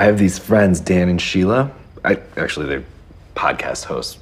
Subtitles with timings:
[0.00, 1.70] I have these friends, Dan and Sheila.
[2.06, 2.84] I actually they're
[3.34, 4.18] podcast hosts.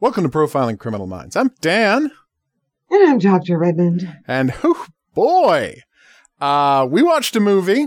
[0.00, 1.36] Welcome to Profiling Criminal Minds.
[1.36, 2.10] I'm Dan.
[2.90, 3.56] And I'm Dr.
[3.56, 4.16] Redmond.
[4.26, 5.76] And oh boy,
[6.40, 7.86] uh, we watched a movie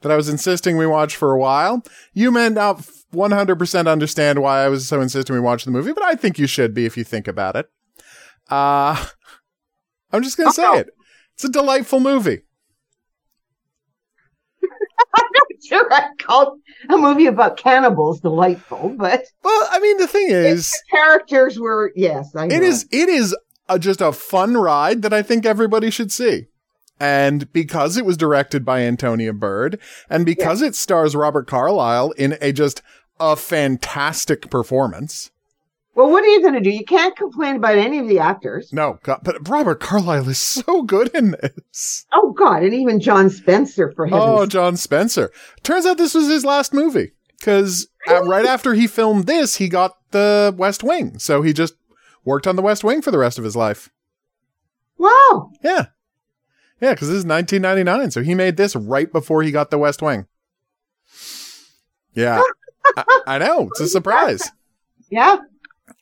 [0.00, 1.84] that I was insisting we watch for a while.
[2.12, 2.78] You may not
[3.14, 6.48] 100% understand why I was so insistent we watch the movie, but I think you
[6.48, 7.66] should be if you think about it.
[8.50, 9.06] Uh,
[10.10, 10.88] I'm just going to say it.
[11.34, 12.40] It's a delightful movie.
[15.68, 20.70] Sure I called a movie about cannibals delightful, but well, I mean, the thing is,
[20.70, 22.56] the characters were yes, I know.
[22.56, 23.36] it is it is
[23.68, 26.46] a, just a fun ride that I think everybody should see.
[26.98, 30.68] And because it was directed by Antonia Bird, and because yeah.
[30.68, 32.80] it stars Robert Carlyle in a just
[33.20, 35.30] a fantastic performance.
[35.98, 36.70] Well, what are you going to do?
[36.70, 38.72] You can't complain about any of the actors.
[38.72, 42.06] No, God, but Robert Carlyle is so good in this.
[42.12, 44.14] Oh God, and even John Spencer for him.
[44.14, 45.32] Oh, John Spencer.
[45.64, 48.28] Turns out this was his last movie because uh, really?
[48.28, 51.74] right after he filmed this, he got the West Wing, so he just
[52.24, 53.90] worked on the West Wing for the rest of his life.
[54.98, 55.50] Wow.
[55.64, 55.86] Yeah.
[56.80, 60.00] Yeah, because this is 1999, so he made this right before he got the West
[60.00, 60.28] Wing.
[62.14, 62.40] Yeah,
[62.96, 64.48] I, I, know it's a surprise.
[65.10, 65.38] Yeah.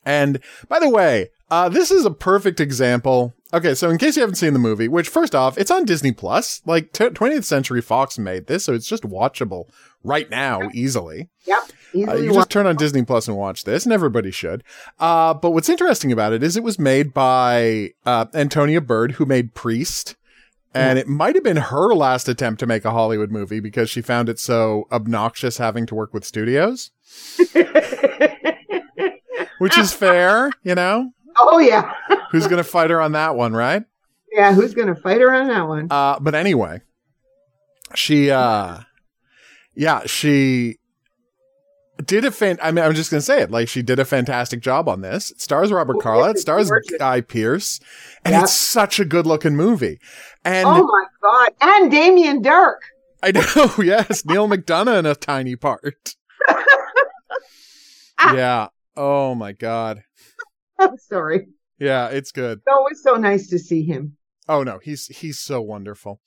[0.07, 3.33] And by the way, uh, this is a perfect example.
[3.53, 6.13] Okay, so in case you haven't seen the movie, which first off, it's on Disney
[6.13, 6.61] Plus.
[6.65, 9.69] Like t- 20th Century Fox made this, so it's just watchable
[10.03, 11.29] right now easily.
[11.45, 11.59] Yep.
[12.07, 14.63] Uh, you just turn on Disney Plus and watch this, and everybody should.
[14.97, 19.25] Uh, but what's interesting about it is it was made by uh, Antonia Bird, who
[19.25, 20.15] made Priest
[20.73, 24.01] and it might have been her last attempt to make a Hollywood movie because she
[24.01, 26.91] found it so obnoxious having to work with studios.
[29.59, 31.11] Which is fair, you know?
[31.37, 31.93] Oh, yeah.
[32.31, 33.83] who's going to fight her on that one, right?
[34.31, 35.87] Yeah, who's going to fight her on that one?
[35.89, 36.81] Uh, but anyway,
[37.95, 38.79] she, uh,
[39.75, 40.77] yeah, she
[42.05, 42.57] did a fan.
[42.61, 43.51] I mean, I'm just gonna say it.
[43.51, 45.31] Like she did a fantastic job on this.
[45.31, 46.31] It stars Robert Carlyle.
[46.31, 47.79] It stars Guy Pearce,
[48.23, 48.43] and yep.
[48.43, 49.99] it's such a good looking movie.
[50.45, 51.51] And oh my god!
[51.61, 52.79] And Damien Darhk.
[53.23, 53.73] I know.
[53.83, 56.15] Yes, Neil McDonough in a tiny part.
[58.19, 58.67] yeah.
[58.97, 60.01] Oh my god.
[60.79, 61.47] I'm sorry.
[61.79, 62.59] Yeah, it's good.
[62.59, 64.17] It's always so nice to see him.
[64.49, 66.21] Oh no, he's he's so wonderful.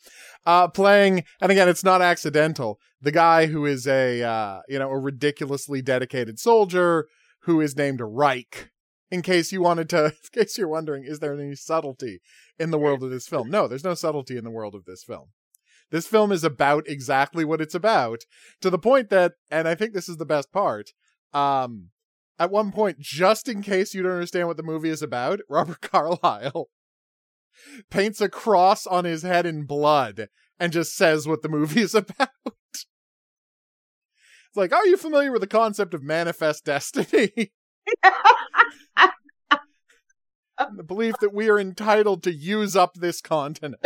[0.47, 2.79] Uh playing and again it's not accidental.
[3.01, 7.09] The guy who is a uh you know, a ridiculously dedicated soldier
[7.43, 8.71] who is named Reich.
[9.11, 12.21] In case you wanted to in case you're wondering is there any subtlety
[12.59, 13.51] in the world of this film?
[13.51, 15.31] No, there's no subtlety in the world of this film.
[15.91, 18.21] This film is about exactly what it's about
[18.61, 20.91] to the point that and I think this is the best part.
[21.33, 21.89] Um
[22.41, 25.83] at one point, just in case you don't understand what the movie is about, Robert
[25.83, 26.71] Carlyle
[27.91, 30.29] paints a cross on his head in blood
[30.59, 32.31] and just says what the movie is about.
[32.47, 32.87] it's
[34.57, 37.53] like, are you familiar with the concept of manifest destiny?
[40.77, 43.77] the belief that we are entitled to use up this continent.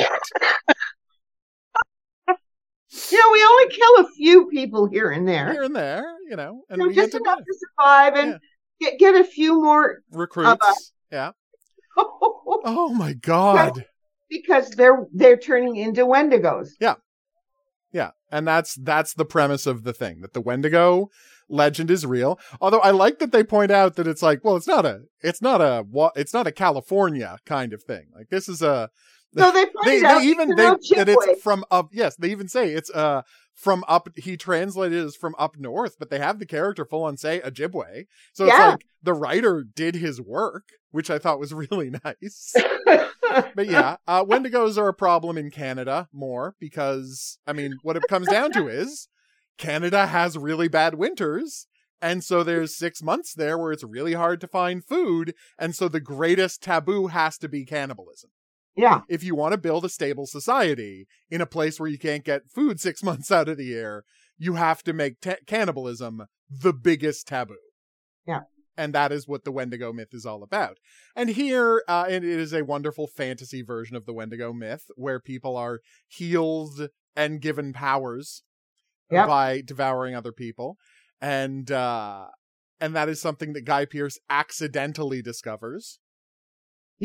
[3.10, 5.52] You know, we only kill a few people here and there.
[5.52, 6.62] Here and there, you know.
[6.70, 8.38] And so just enough to survive and
[8.80, 8.90] yeah.
[8.90, 10.64] get, get a few more recruits.
[10.64, 10.72] Uh,
[11.10, 11.30] yeah.
[11.96, 13.84] oh my god.
[14.30, 16.70] Because they're they're turning into Wendigos.
[16.80, 16.94] Yeah.
[17.92, 18.10] Yeah.
[18.30, 21.10] And that's that's the premise of the thing that the Wendigo
[21.48, 22.38] legend is real.
[22.60, 25.42] Although I like that they point out that it's like, well, it's not a it's
[25.42, 25.84] not a
[26.16, 28.06] it's not a California kind of thing.
[28.14, 28.90] Like this is a
[29.36, 31.88] so they they, they even they, that it's from up.
[31.92, 33.22] Yes, they even say it's uh
[33.54, 34.08] from up.
[34.16, 37.40] He translated it as from up north, but they have the character full on say
[37.40, 38.06] Ojibwe.
[38.32, 38.52] So yeah.
[38.52, 42.54] it's like the writer did his work, which I thought was really nice.
[43.54, 48.04] but yeah, uh, Wendigos are a problem in Canada more because I mean, what it
[48.08, 49.08] comes down to is
[49.58, 51.66] Canada has really bad winters.
[52.02, 55.34] And so there's six months there where it's really hard to find food.
[55.58, 58.30] And so the greatest taboo has to be cannibalism.
[58.76, 59.02] Yeah.
[59.08, 62.50] If you want to build a stable society in a place where you can't get
[62.50, 64.04] food six months out of the year,
[64.36, 67.56] you have to make t- cannibalism the biggest taboo.
[68.26, 68.40] Yeah.
[68.76, 70.78] And that is what the Wendigo myth is all about.
[71.14, 75.56] And here, uh, it is a wonderful fantasy version of the Wendigo myth where people
[75.56, 78.42] are healed and given powers
[79.10, 79.28] yep.
[79.28, 80.76] by devouring other people.
[81.20, 82.26] And, uh,
[82.80, 86.00] and that is something that Guy Pearce accidentally discovers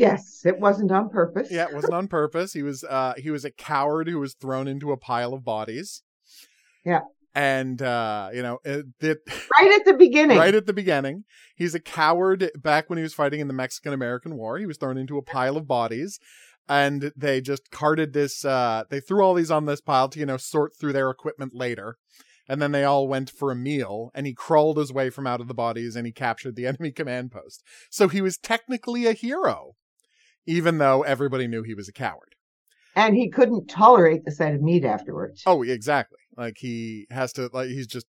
[0.00, 1.48] Yes, it wasn't on purpose.
[1.50, 2.52] yeah, it wasn't on purpose.
[2.52, 6.02] He was uh he was a coward who was thrown into a pile of bodies.
[6.84, 7.00] Yeah.
[7.34, 9.18] And uh, you know, it, it,
[9.52, 10.38] right at the beginning.
[10.38, 11.24] Right at the beginning.
[11.54, 14.58] He's a coward back when he was fighting in the Mexican American War.
[14.58, 16.18] He was thrown into a pile of bodies
[16.68, 20.26] and they just carted this uh they threw all these on this pile to, you
[20.26, 21.96] know, sort through their equipment later.
[22.48, 25.40] and then they all went for a meal and he crawled his way from out
[25.40, 27.62] of the bodies and he captured the enemy command post.
[27.90, 29.74] So he was technically a hero,
[30.46, 32.34] even though everybody knew he was a coward.
[32.96, 35.42] And he couldn't tolerate the sight of meat afterwards.
[35.46, 36.18] Oh, exactly.
[36.36, 38.06] Like he has to like he's just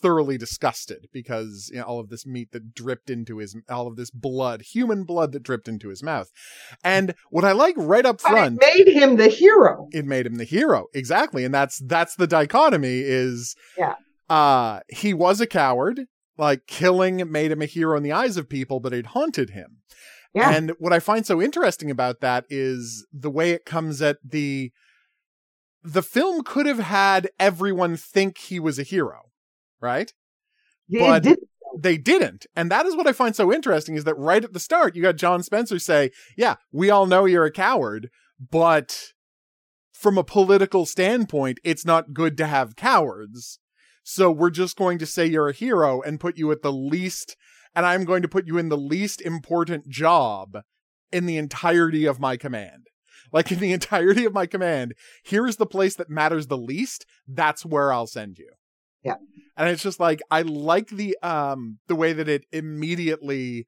[0.00, 3.96] thoroughly disgusted because you know, all of this meat that dripped into his all of
[3.96, 6.28] this blood, human blood that dripped into his mouth.
[6.82, 9.88] And what I like right up But front it made him the hero.
[9.92, 13.94] it made him the hero exactly and that's that's the dichotomy is Yeah.
[14.28, 16.06] uh he was a coward
[16.38, 19.78] like killing made him a hero in the eyes of people but it haunted him
[20.34, 20.50] Yeah.
[20.54, 24.72] and what i find so interesting about that is the way it comes at the
[25.82, 29.30] the film could have had everyone think he was a hero
[29.80, 30.12] right
[30.88, 31.38] It but- did-
[31.78, 32.44] they didn't.
[32.54, 35.00] And that is what I find so interesting is that right at the start, you
[35.02, 39.12] got John Spencer say, Yeah, we all know you're a coward, but
[39.94, 43.58] from a political standpoint, it's not good to have cowards.
[44.04, 47.36] So we're just going to say you're a hero and put you at the least,
[47.74, 50.58] and I'm going to put you in the least important job
[51.10, 52.86] in the entirety of my command.
[53.32, 57.06] Like in the entirety of my command, here's the place that matters the least.
[57.26, 58.50] That's where I'll send you.
[59.02, 59.16] Yeah.
[59.56, 63.66] And it's just like I like the um the way that it immediately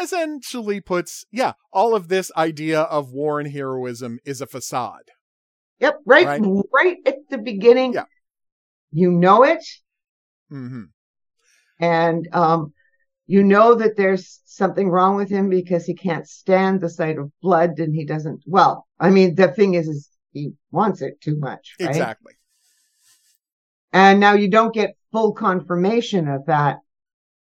[0.00, 5.10] essentially puts yeah, all of this idea of war and heroism is a facade.
[5.78, 6.00] Yep.
[6.04, 6.42] Right, Right.
[6.74, 6.96] right.
[7.06, 7.94] at the beginning.
[7.94, 8.04] Yeah.
[8.92, 9.64] You know it.
[10.52, 10.84] Mm-hmm.
[11.80, 12.72] And um,
[13.30, 17.30] you know that there's something wrong with him because he can't stand the sight of
[17.40, 18.42] blood and he doesn't.
[18.44, 21.76] Well, I mean, the thing is, is he wants it too much.
[21.78, 21.90] Right?
[21.90, 22.32] Exactly.
[23.92, 26.78] And now you don't get full confirmation of that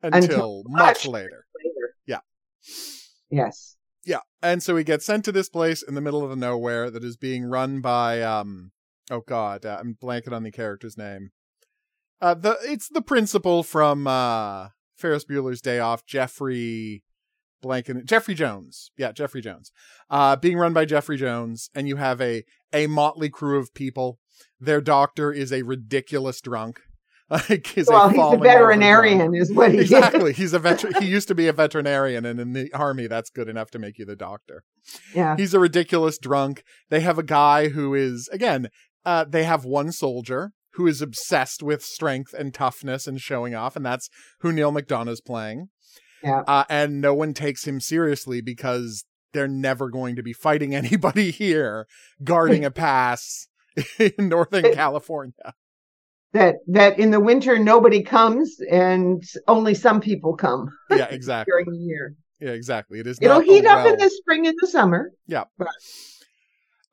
[0.02, 1.44] Until, Until much much later.
[1.62, 1.94] later.
[2.06, 2.20] Yeah.
[3.28, 3.76] Yes.
[4.06, 4.20] Yeah.
[4.42, 7.04] And so he gets sent to this place in the middle of the nowhere that
[7.04, 8.72] is being run by um
[9.10, 11.32] oh god, uh, I'm blanking on the character's name.
[12.22, 17.02] Uh the it's the principal from uh Ferris Bueller's Day Off, Jeffrey
[17.62, 18.90] blanking Jeffrey Jones.
[18.96, 19.72] Yeah, Jeffrey Jones.
[20.10, 24.18] Uh being run by Jeffrey Jones and you have a a motley crew of people.
[24.60, 26.80] Their doctor is a ridiculous drunk.
[27.30, 28.58] Like is well, a he's a falling over drunk.
[28.58, 29.84] veterinarian, is what he is.
[29.84, 30.34] Exactly.
[30.34, 30.92] He's a veteran.
[31.02, 33.98] he used to be a veterinarian, and in the army, that's good enough to make
[33.98, 34.62] you the doctor.
[35.14, 35.34] Yeah.
[35.34, 36.62] He's a ridiculous drunk.
[36.90, 38.68] They have a guy who is, again,
[39.06, 43.76] uh, they have one soldier who is obsessed with strength and toughness and showing off,
[43.76, 44.08] and that's
[44.40, 45.68] who Neil McDonough's playing.
[46.22, 46.42] Yeah.
[46.46, 51.30] Uh, and no one takes him seriously because they're never going to be fighting anybody
[51.30, 51.86] here,
[52.22, 53.48] guarding a pass
[53.98, 55.54] in Northern California.
[56.32, 61.52] That that in the winter nobody comes and only some people come Yeah, exactly.
[61.52, 62.14] during the year.
[62.40, 62.98] Yeah, exactly.
[62.98, 63.18] It is.
[63.22, 65.12] It'll heat up in the spring and the summer.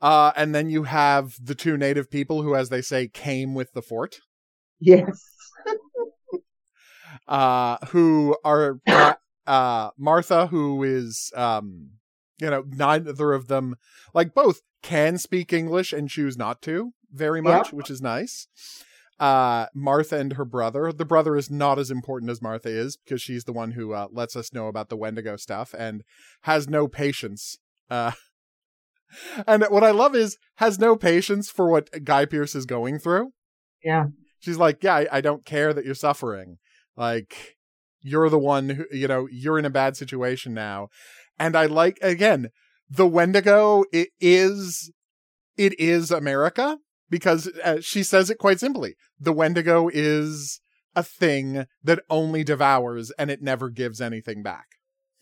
[0.01, 3.73] Uh, and then you have the two native people who, as they say, came with
[3.73, 4.19] the fort,
[4.79, 5.23] Yes.
[7.27, 8.79] uh, who are
[9.47, 11.91] uh, Martha, who is, um,
[12.39, 13.75] you know, neither of them,
[14.13, 17.73] like both can speak English and choose not to very much, Yep.
[17.73, 18.47] which is nice.
[19.19, 20.91] Uh, Martha and her brother.
[20.91, 24.07] The brother is not as important as Martha is because she's the one who uh,
[24.11, 26.01] lets us know about the Wendigo stuff and
[26.41, 27.59] has no patience.
[27.87, 28.13] Uh,
[29.47, 33.31] and what I love is has no patience for what Guy Pearce is going through.
[33.83, 34.05] Yeah.
[34.39, 36.57] She's like, yeah, I, I don't care that you're suffering.
[36.97, 37.55] Like,
[38.01, 40.87] you're the one who, you know, you're in a bad situation now.
[41.39, 42.49] And I like, again,
[42.89, 44.91] the Wendigo, it is,
[45.57, 46.77] it is America
[47.09, 48.95] because uh, she says it quite simply.
[49.19, 50.61] The Wendigo is
[50.95, 54.65] a thing that only devours and it never gives anything back.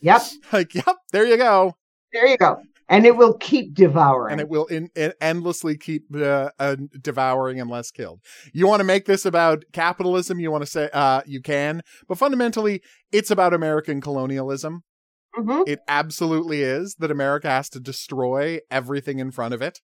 [0.01, 0.21] Yep.
[0.53, 1.75] Like, yep, there you go.
[2.11, 2.61] There you go.
[2.89, 4.31] And it will keep devouring.
[4.34, 8.19] and it will in, in endlessly keep uh, uh, devouring unless killed.
[8.51, 10.39] You want to make this about capitalism?
[10.39, 12.81] You want to say uh, you can, but fundamentally,
[13.12, 14.84] it's about American colonialism.
[15.38, 15.67] Mhm.
[15.67, 19.79] It absolutely is that America has to destroy everything in front of it,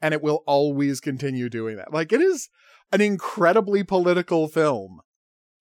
[0.00, 1.92] and it will always continue doing that.
[1.92, 2.48] Like it is
[2.90, 5.00] an incredibly political film,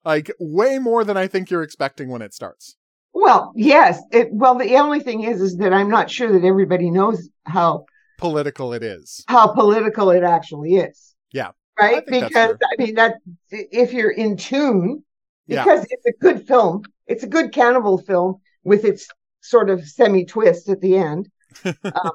[0.06, 2.78] like way more than I think you're expecting when it starts.
[3.22, 4.02] Well, yes.
[4.12, 7.86] It, well, the only thing is, is that I'm not sure that everybody knows how
[8.18, 9.24] Political it is.
[9.28, 11.16] how political it actually is.
[11.32, 11.52] Yeah.
[11.80, 11.98] Right.
[11.98, 12.58] I because.
[12.62, 13.16] I mean that
[13.52, 15.04] if you're in tune,
[15.48, 15.64] Yeah.
[15.64, 19.08] because it's a good film, it's a good cannibal film with its
[19.42, 21.30] sort of semi twist at the end.
[21.66, 22.12] um,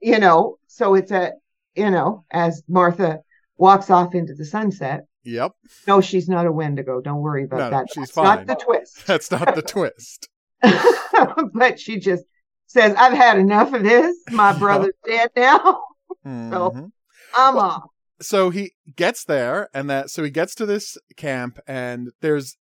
[0.00, 1.32] you know, so it's a
[1.74, 3.20] you know as Martha
[3.56, 5.06] walks off into the sunset.
[5.24, 5.52] Yep,
[5.86, 7.00] No, she's not a Wendigo.
[7.00, 7.86] Don't worry about No, that.
[7.88, 8.38] she's That's fine.
[8.38, 9.02] not the twist.
[9.06, 10.28] that's not the twist.
[11.54, 12.24] but she just
[12.66, 14.16] says, I've had enough of this.
[14.30, 15.82] My brother's dead now.
[16.26, 16.90] Mhm.
[17.36, 17.84] I'm off.
[18.20, 22.56] so he gets there and that so he gets to this camp and there's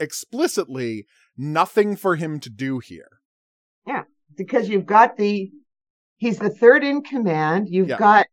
[0.00, 1.06] explicitly
[1.36, 3.20] nothing for him to do here.
[3.86, 4.04] Yeah.
[4.36, 5.50] Because you've got the
[6.16, 7.68] he's the third in command.
[7.68, 7.98] You've Yeah.
[7.98, 8.26] got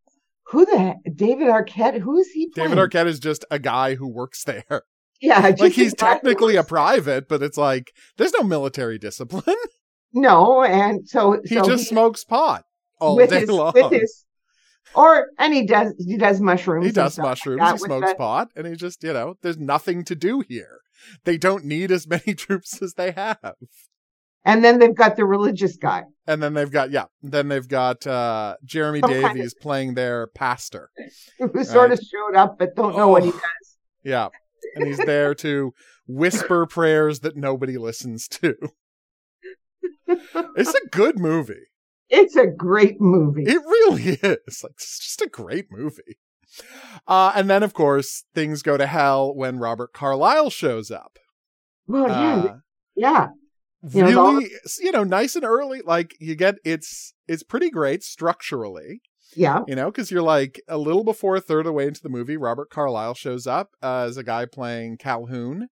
[0.52, 1.98] who the heck, David Arquette?
[2.00, 2.48] Who is he?
[2.54, 2.78] David?
[2.78, 4.82] Arquette is just a guy who works there.
[5.24, 9.54] Yeah, Like he's technically a private, but it's like there's no military discipline.
[10.12, 12.64] no, and so He so just smokes pot
[13.00, 13.72] all with day his long.
[13.72, 14.24] with his
[14.96, 16.86] or and he does he does mushrooms.
[16.86, 19.58] he does like mushrooms, that he smokes the- pot, and he just, you know, there's
[19.58, 20.80] nothing to do here.
[21.24, 23.38] They don't need as many troops as they have.
[24.44, 28.06] And then they've got the religious guy And then they've got, yeah, then they've got
[28.06, 30.90] uh Jeremy Some kind of- Davies playing their pastor.
[31.38, 33.32] who sort of showed up but don't know what he Oh.
[33.32, 33.76] does.
[34.04, 34.28] Yeah.
[34.74, 35.72] And he's there to
[36.06, 38.54] whisper prayers that nobody listens to.
[40.56, 41.66] It's a good movie.
[42.10, 43.44] It's a great movie.
[43.44, 44.60] It really is.
[44.62, 46.18] Like it's just a great movie.
[47.08, 51.18] Uh, and then of course things go to hell when Robert Carlyle shows up.
[51.86, 52.56] well, yeah, Uh,
[52.94, 53.28] yeah.
[53.88, 55.80] You know, really, the- you know, nice and early.
[55.84, 59.00] Like you get it's it's pretty great structurally.
[59.34, 59.60] Yeah.
[59.66, 62.08] You know, because you're like a little before a third of the way into the
[62.10, 65.68] movie, Robert Carlyle shows up uh, as a guy playing Calhoun,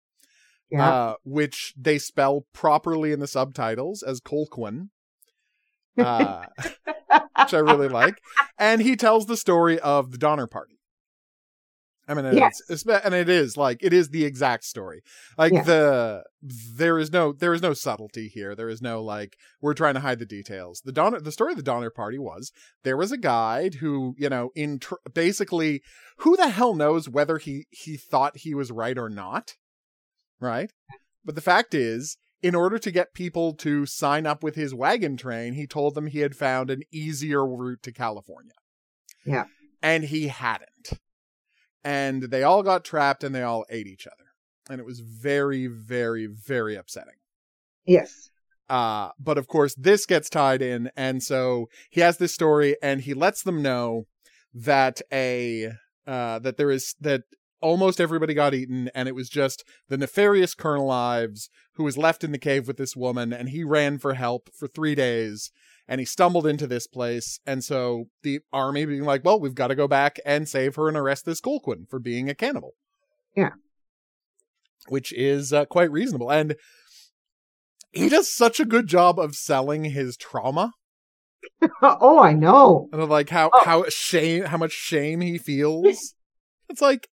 [0.71, 0.89] Yeah.
[0.89, 4.89] uh, which they spell properly in the subtitles as Colquhoun,
[5.97, 6.45] uh,
[7.37, 8.15] which I really like.
[8.57, 10.78] And he tells the story of the Donner Party.
[12.09, 12.59] I mean, Yes.
[12.67, 15.01] it's, it's and it is like it is the exact story.
[15.37, 15.63] Like Yeah.
[15.63, 18.55] the there is no there is no subtlety here.
[18.55, 20.81] There is no like we're trying to hide the details.
[20.83, 22.51] The Donner the story of the Donner Party was
[22.83, 25.81] there was a guide who you know in tr- basically
[26.19, 29.53] who the hell knows whether he he thought he was right or not,
[30.39, 30.71] right?
[31.23, 35.15] But the fact is, in order to get people to sign up with his wagon
[35.17, 38.53] train, he told them he had found an easier route to California.
[39.25, 39.43] Yeah.
[39.83, 40.99] And he hadn't.
[41.83, 44.15] And they all got trapped and they all ate each other.
[44.69, 47.15] And it was very, very, very upsetting.
[47.85, 48.29] yes.
[48.69, 50.91] Uh, but of course, this gets tied in.
[50.95, 54.05] And so he has this story and he lets them know
[54.53, 55.71] that a,
[56.05, 57.23] uh, that there is, that
[57.61, 62.23] almost everybody got eaten and it was just the nefarious Colonel Ives who was left
[62.23, 65.51] in the cave with this woman and he ran for help for three days
[65.89, 67.39] and he stumbled into this place.
[67.47, 70.87] And so the army being like, well, we've got to go back and save her
[70.87, 72.75] and arrest this Colquhoun for being a cannibal.
[73.35, 73.53] Yeah.
[74.87, 76.31] Which is uh, quite reasonable.
[76.31, 76.55] And
[77.91, 80.73] he does such a good job of selling his trauma
[81.81, 82.87] oh, I know.
[82.93, 83.63] and like how Oh.
[83.65, 86.13] how shame how much shame he feels.
[86.69, 87.07] It's like,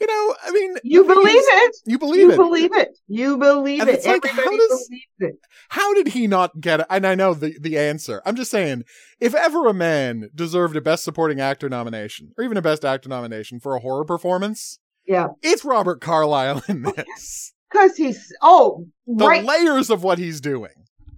[0.00, 1.76] you know, I mean, You believe it.
[1.86, 2.36] You believe you it.
[2.36, 2.98] believe it.
[3.06, 3.94] You believe And it.
[3.96, 4.88] it's like, how does-
[5.20, 5.34] it.
[5.70, 6.86] How did he not get it?
[6.90, 8.20] And I know the the answer.
[8.26, 8.82] I'm just saying,
[9.20, 13.08] if ever a man deserved a Best Supporting Actor nomination or even a Best Actor
[13.08, 15.28] nomination for a horror performance, Yeah.
[15.42, 17.52] it's Robert Carlyle in this.
[17.70, 19.44] Because he's, oh, The right.
[19.44, 20.70] layers of what he's doing.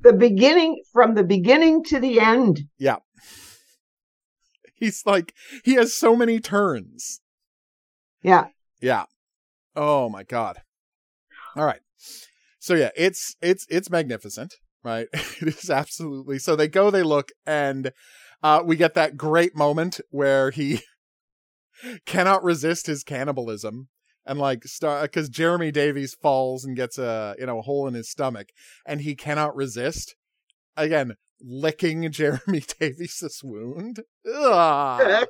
[0.02, 2.62] the beginning, from the beginning to the end.
[2.78, 2.96] Yeah.
[4.74, 5.32] He's like
[5.64, 7.20] he has so many turns.
[8.22, 8.46] Yeah.
[8.80, 9.04] Yeah.
[9.74, 10.58] Oh my god.
[11.56, 11.80] All right.
[12.58, 15.08] So yeah, it's it's it's magnificent, right?
[15.12, 16.38] it is absolutely.
[16.38, 17.92] So they go, they look, and
[18.42, 20.80] uh we get that great moment where he
[22.06, 23.88] cannot resist his cannibalism
[24.26, 27.94] and like start because Jeremy Davies falls and gets a you know a hole in
[27.94, 28.48] his stomach
[28.84, 30.16] and he cannot resist.
[30.76, 34.00] Again, licking Jeremy Davies' wound.
[34.30, 35.26] Ugh,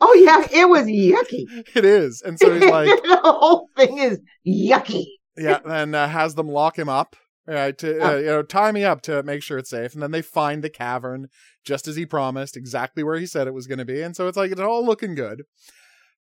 [0.00, 0.46] Oh, yeah.
[0.50, 1.44] It was yucky.
[1.76, 5.06] it is, and so he's like, the whole thing is yucky.
[5.36, 7.16] yeah, and uh, has them lock him up.
[7.46, 10.12] Right, to uh, you know, tie me up to make sure it's safe, and then
[10.12, 11.28] they find the cavern
[11.64, 14.28] just as he promised, exactly where he said it was going to be, and so
[14.28, 15.42] it's like it's all looking good.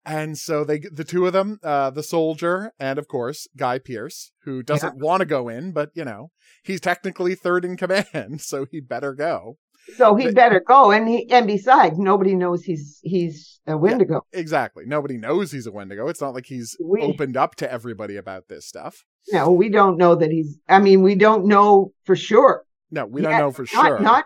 [0.06, 4.32] And so they, the two of them, uh, the soldier and of course Guy Pearce,
[4.46, 6.32] who doesn't want to go in, but you know
[6.64, 9.58] he's technically third in command, so he better go.
[9.96, 10.92] So he But- better go.
[10.92, 14.26] And he, and besides, nobody knows he's, he's a Wendigo.
[14.34, 14.84] Exactly.
[14.86, 16.08] Nobody knows he's a Wendigo.
[16.08, 19.04] It's not like he's We- opened up to everybody about this stuff.
[19.32, 22.64] No, we don't know that he's, I mean, we don't know for sure.
[22.92, 23.30] No, we Yet.
[23.32, 24.00] don't know for Not, sure.
[24.00, 24.26] not,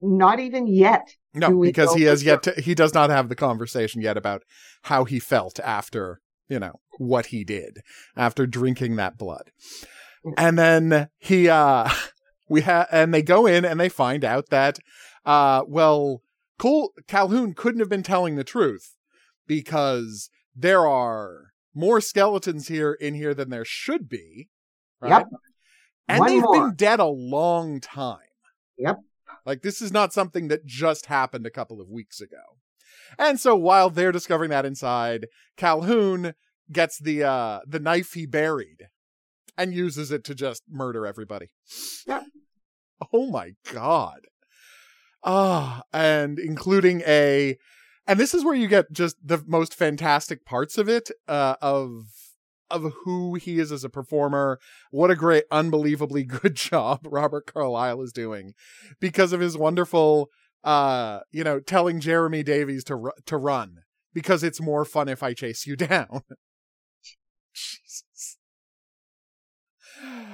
[0.00, 1.08] not even yet.
[1.34, 4.42] No, because he has yet to, he does not have the conversation yet about
[4.82, 7.78] how he felt after, you know, what he did
[8.16, 9.52] after drinking that blood.
[10.36, 11.88] And then he, uh,
[12.50, 14.78] we have, and they go in and they find out that,
[15.24, 16.22] uh, well,
[16.58, 18.96] Cole, Calhoun couldn't have been telling the truth
[19.46, 24.48] because there are more skeletons here in here than there should be.
[25.00, 25.10] Right?
[25.10, 25.28] Yep.
[26.08, 26.66] And One they've more.
[26.66, 28.18] been dead a long time.
[28.76, 28.98] Yep.
[29.46, 32.58] Like this is not something that just happened a couple of weeks ago.
[33.16, 36.34] And so while they're discovering that inside, Calhoun
[36.70, 38.88] gets the uh the knife he buried
[39.56, 41.48] and uses it to just murder everybody.
[42.06, 42.22] Yeah.
[43.12, 44.26] Oh my god.
[45.22, 47.56] Ah, and including a
[48.06, 52.06] and this is where you get just the most fantastic parts of it uh of
[52.70, 54.58] of who he is as a performer.
[54.90, 58.54] What a great unbelievably good job Robert Carlyle is doing
[59.00, 60.30] because of his wonderful
[60.64, 63.78] uh you know telling Jeremy Davies to ru- to run
[64.14, 66.22] because it's more fun if I chase you down.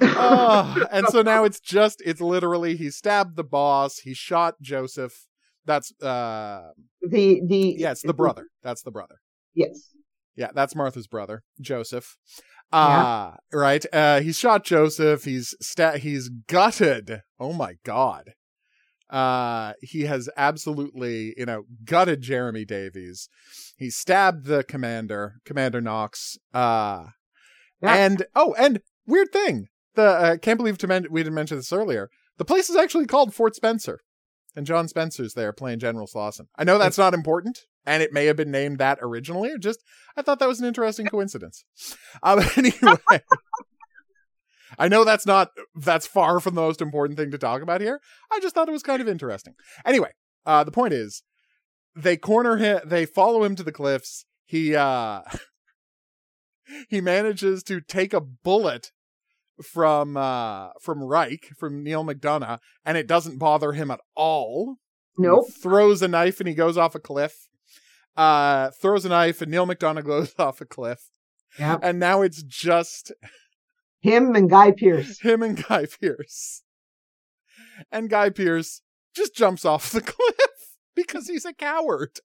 [0.00, 5.26] And so now it's just it's literally he stabbed the boss, he shot Joseph.
[5.64, 6.70] That's uh
[7.02, 8.46] The the yeah, it's the brother.
[8.62, 9.16] That's the brother.
[9.54, 9.90] Yes.
[10.36, 12.16] Yeah, that's Martha's brother, Joseph.
[12.72, 13.84] Uh right.
[13.92, 17.22] Uh he's shot Joseph, he's sta- he's gutted.
[17.40, 18.32] Oh my god.
[19.10, 23.28] Uh he has absolutely, you know, gutted Jeremy Davies.
[23.76, 26.36] He stabbed the commander, Commander Knox.
[26.52, 27.06] Uh
[27.82, 27.94] Yeah.
[27.94, 29.68] and oh, and weird thing.
[29.96, 32.10] The uh, can't believe men- we didn't mention this earlier.
[32.38, 34.00] The place is actually called Fort Spencer.
[34.54, 36.46] And John Spencer's there playing General Slauson.
[36.56, 39.82] I know that's not important, and it may have been named that originally, or just
[40.16, 41.64] I thought that was an interesting coincidence.
[42.22, 42.96] Um, anyway,
[44.78, 48.00] I know that's not that's far from the most important thing to talk about here.
[48.32, 49.54] I just thought it was kind of interesting.
[49.84, 50.12] Anyway,
[50.46, 51.22] uh, the point is,
[51.94, 54.24] they corner him, they follow him to the cliffs.
[54.46, 55.20] He uh,
[56.88, 58.92] he manages to take a bullet
[59.62, 64.76] from uh from Reich from Neil McDonough, and it doesn't bother him at all.
[65.18, 65.46] Nope.
[65.46, 67.48] He throws a knife and he goes off a cliff.
[68.16, 71.10] Uh, throws a knife and Neil McDonough goes off a cliff.
[71.58, 71.80] Yep.
[71.82, 73.12] And now it's just
[74.00, 75.20] Him and Guy Pearce.
[75.20, 76.62] him and Guy Pearce.
[77.90, 78.82] And Guy Pearce
[79.14, 82.20] just jumps off the cliff because he's a coward.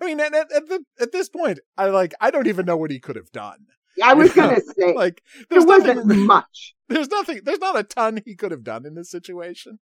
[0.00, 2.76] I mean, at, at, at, the, at this point, I like I don't even know
[2.76, 3.66] what he could have done.
[4.02, 6.26] I was gonna say Like, there there's wasn't nothing.
[6.26, 6.74] much.
[6.88, 7.40] There's nothing.
[7.42, 9.80] There's not a ton he could have done in this situation.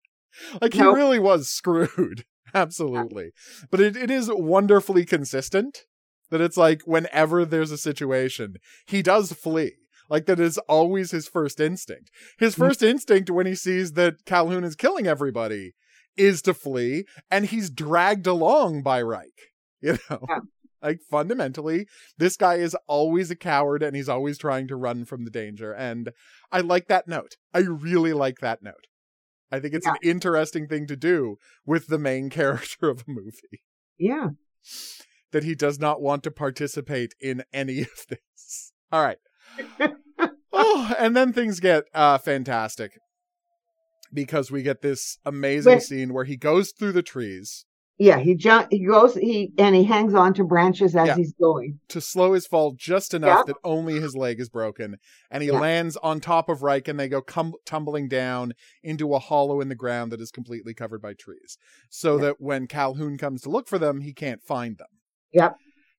[0.60, 2.24] Like he really was screwed.
[2.54, 3.30] Absolutely.
[3.70, 5.84] But it, it is wonderfully consistent
[6.30, 9.74] that it's like whenever there's a situation, he does flee.
[10.10, 12.10] Like that is always his first instinct.
[12.38, 12.58] His Mhm.
[12.58, 15.74] first instinct when he sees that Calhoun is killing everybody
[16.16, 19.28] is to flee, and he's dragged along by Reich.
[19.80, 20.26] You know?
[20.28, 20.38] Yeah.
[20.82, 21.86] Like fundamentally,
[22.18, 25.72] this guy is always a coward and he's always trying to run from the danger.
[25.72, 26.12] And
[26.52, 27.36] I like that note.
[27.52, 28.86] I really like that note.
[29.50, 31.36] I think it's an interesting thing to do
[31.66, 33.62] with the main character of a movie
[33.98, 34.28] Yeah.
[35.32, 38.72] that he does not want to participate in any of this.
[38.92, 39.18] All right.
[40.52, 42.92] oh, and then things get uh fantastic
[44.12, 45.82] because we get this amazing Wait.
[45.82, 47.64] scene where he goes through the trees
[47.98, 48.18] Yeah.
[48.18, 51.16] He jump he goes he and he hangs on to branches as Yeah.
[51.16, 51.80] he's going.
[51.88, 54.98] to slow his fall just enough that only his leg is broken
[55.30, 58.52] and he lands on top of Reich and they go cum- tumbling down
[58.84, 61.58] into a hollow in the ground that is completely covered by trees
[61.90, 64.88] so that when Calhoun comes to look for them he can't find them.
[65.32, 65.56] Yep.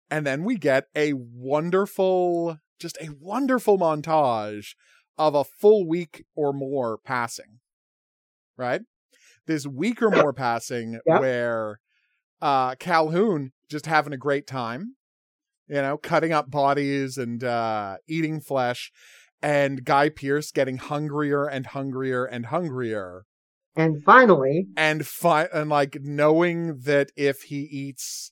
[0.09, 4.75] And then we get a wonderful just a wonderful montage
[5.17, 7.59] of a full week or more passing.
[8.57, 8.81] Right?
[9.47, 11.19] This week or more passing Yep.
[11.19, 11.79] where
[12.41, 14.95] uh Calhoun just having a great time
[15.67, 18.91] you know, cutting up bodies and uh, eating flesh,
[19.39, 23.25] and Guy Pearce getting hungrier and hungrier and hungrier,
[23.75, 28.31] And finally, and fi- and like knowing that if he eats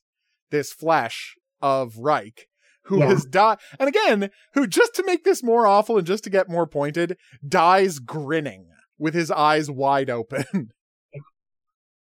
[0.50, 2.48] this flesh of Reich,
[2.86, 3.06] who Yeah.
[3.06, 6.48] has died, and again, who just to make this more awful and just to get
[6.48, 7.16] more pointed,
[7.46, 8.66] dies grinning
[8.98, 10.72] with his eyes wide open.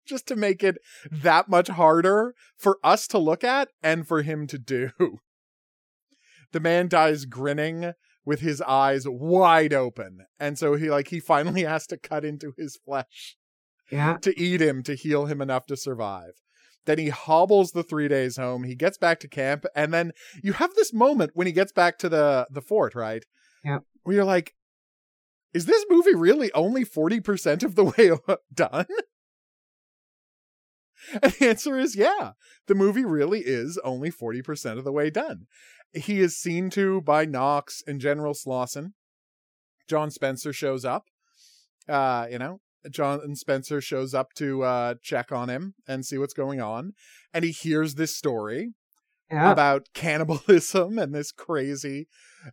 [0.09, 0.79] just to make it
[1.11, 4.90] that much harder for us to look at and for him to do.
[6.53, 7.92] The man dies grinning
[8.25, 10.21] with his eyes wide open.
[10.38, 13.37] And so he like he finally has to cut into his flesh
[13.90, 14.16] yeah.
[14.23, 16.33] to eat him to heal him enough to survive.
[16.87, 18.64] Then he hobbles the 3 days home.
[18.64, 21.99] He gets back to camp and then you have this moment when he gets back
[21.99, 23.25] to the the fort, right?
[23.64, 23.81] Yeah.
[24.05, 24.55] Where you're like
[25.55, 28.11] is this movie really only 40% of the way
[28.53, 28.87] done?
[31.23, 32.33] And the answer is yeah.
[32.66, 35.47] The movie really is only 40% of the way done.
[35.92, 38.92] He is seen to by Knox and General Slauson.
[39.88, 41.05] John Spencer shows up.
[41.88, 46.35] Uh, you know, John Spencer shows up to uh check on him and see what's
[46.35, 46.92] going on.
[47.33, 48.75] And he hears this story
[49.31, 49.51] Yeah.
[49.51, 52.07] about cannibalism and this crazy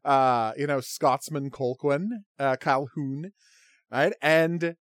[0.04, 2.08] uh you know Scotsman Colquhoun,
[2.40, 3.32] uh Calhoun,
[3.92, 4.14] right?
[4.22, 4.76] And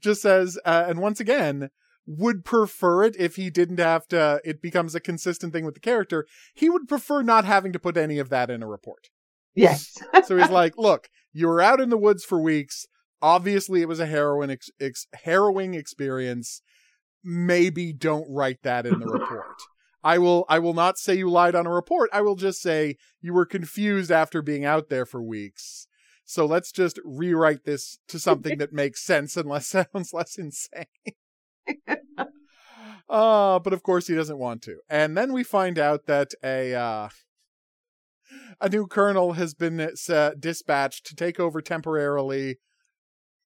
[0.00, 1.70] just says uh, and once again
[2.06, 5.80] would prefer it if he didn't have to it becomes a consistent thing with the
[5.80, 9.08] character he would prefer not having to put any of that in a report.
[9.54, 9.96] Yes.
[10.24, 12.86] so he's like look you were out in the woods for weeks.
[13.20, 16.62] Obviously it was a harrowing ex- ex- harrowing experience.
[17.22, 19.56] Maybe don't write that in the report.
[20.02, 22.08] I will i will not say you lied on a report.
[22.12, 25.87] I will just say you were confused after being out there for weeks
[26.28, 30.84] so let's just rewrite this to something that makes sense and less sounds less insane
[33.08, 36.74] uh but of course he doesn't want to and then we find out that a
[36.74, 37.08] uh
[38.60, 42.58] a new colonel has been uh, dispatched to take over temporarily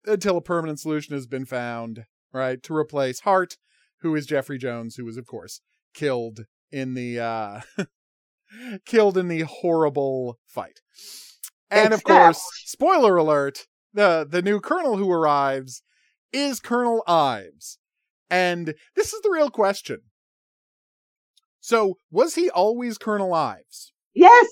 [0.07, 2.63] until a permanent solution has been found, right?
[2.63, 3.57] To replace Hart,
[4.01, 5.61] who is Jeffrey Jones, who was, of course,
[5.95, 7.61] killed in the uh
[8.87, 10.81] killed in the horrible fight.
[11.73, 15.83] And of course, spoiler alert, the the new colonel who arrives
[16.33, 17.79] is Colonel Ives.
[18.31, 19.99] And this is the real question.
[21.61, 23.93] So, was he always Colonel Ives?
[24.15, 24.47] Yes.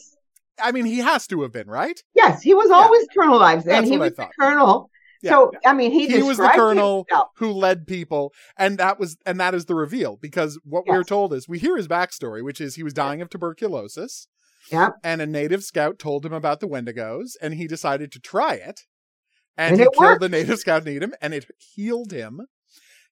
[0.63, 1.99] I mean, he has to have been, right?
[2.15, 2.43] Yes.
[2.43, 2.77] He was Yeah.
[2.77, 4.91] always Colonel Ives, and That's he was the colonel.
[5.23, 5.33] Yeah.
[5.33, 7.29] So I mean, he, He was the colonel himself.
[7.37, 11.05] who led people, and that was and that is the reveal because what we are
[11.05, 14.29] told is we hear his backstory, which is he was dying of tuberculosis,
[14.71, 14.95] Yep.
[15.03, 18.83] and a native scout told him about the Wendigos, and he decided to try it,
[19.57, 20.21] and, And he it killed worked.
[20.21, 22.43] the native scout Needham, and it healed him.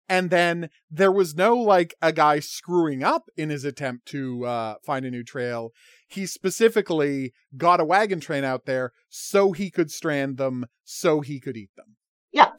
[0.09, 4.75] And then there was no like a guy screwing up in his attempt to uh,
[4.85, 5.73] find a new trail.
[6.07, 11.41] He specifically got a wagon train out there so he could strand them, so he
[11.41, 11.97] could eat them.
[12.31, 12.53] Yeah.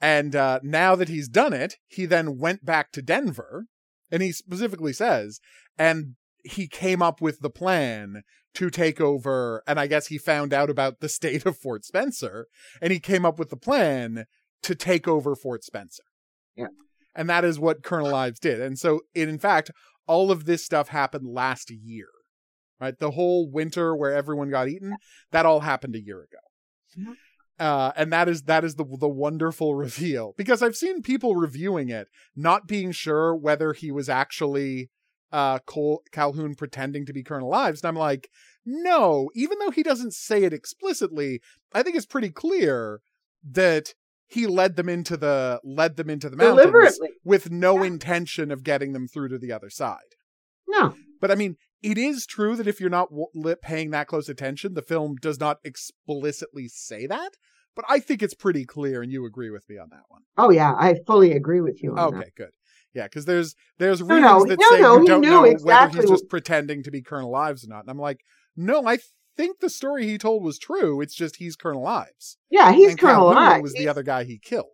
[0.00, 3.66] And uh, now that he's done it, he then went back to Denver,
[4.10, 5.40] and he specifically says,
[5.78, 8.22] and he came up with the plan
[8.54, 9.62] to take over.
[9.66, 12.46] And I guess he found out about the state of Fort Spencer,
[12.80, 14.24] and he came up with the plan
[14.62, 16.02] to take over Fort Spencer.
[16.56, 16.68] Yeah.
[17.14, 18.60] And that is what Colonel Ives did.
[18.60, 19.70] And so, in fact,
[20.06, 22.08] all of this stuff happened last year,
[22.80, 22.98] right?
[22.98, 24.96] The whole winter where everyone got eaten,
[25.30, 26.38] that all happened a year ago.
[26.98, 27.16] Mhm.
[27.58, 31.90] Uh, and that is that is the the wonderful reveal because I've seen people reviewing
[31.90, 34.88] it not being sure whether he was actually
[35.32, 38.28] uh Cole Calhoun pretending to be Colonel Ives, and I'm like,
[38.66, 41.40] no, even though he doesn't say it explicitly,
[41.72, 43.00] I think it's pretty clear
[43.48, 43.94] that
[44.26, 47.08] he led them into the led them into the mountains Deliberately.
[47.24, 47.84] with no Yeah.
[47.88, 50.14] intention of getting them through to the other side.
[50.68, 50.94] No.
[51.20, 54.74] But I mean, it is true that if you're not w- paying that close attention,
[54.74, 57.30] the film does not explicitly say that.
[57.76, 60.22] But I think it's pretty clear, and you agree with me on that one.
[60.36, 62.18] Oh yeah, I fully agree with you on that.
[62.20, 62.50] Okay, good.
[62.94, 66.08] Yeah, because there's there's No, no, that no, say no, you don't know whether he's
[66.10, 67.82] just pretending to be Colonel Ives or not.
[67.82, 68.20] And I'm like,
[68.56, 68.98] no, I
[69.36, 71.00] think the story he told was true.
[71.00, 72.36] It's just he's Colonel Ives.
[72.50, 73.62] Yeah, he's and Colonel Calhoun Ives.
[73.62, 74.66] was the He's- other guy he killed.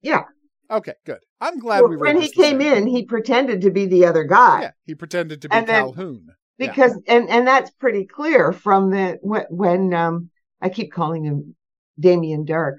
[0.00, 0.22] Yeah.
[0.70, 1.18] Okay, good.
[1.40, 4.62] I'm glad Well, we when he came in, he pretended to be the other guy.
[4.62, 6.26] Yeah, he pretended to be And then- Calhoun.
[6.56, 6.68] Yeah.
[6.70, 11.56] because and and that's pretty clear from the when, when um I keep calling him
[11.98, 12.76] Damien Darhk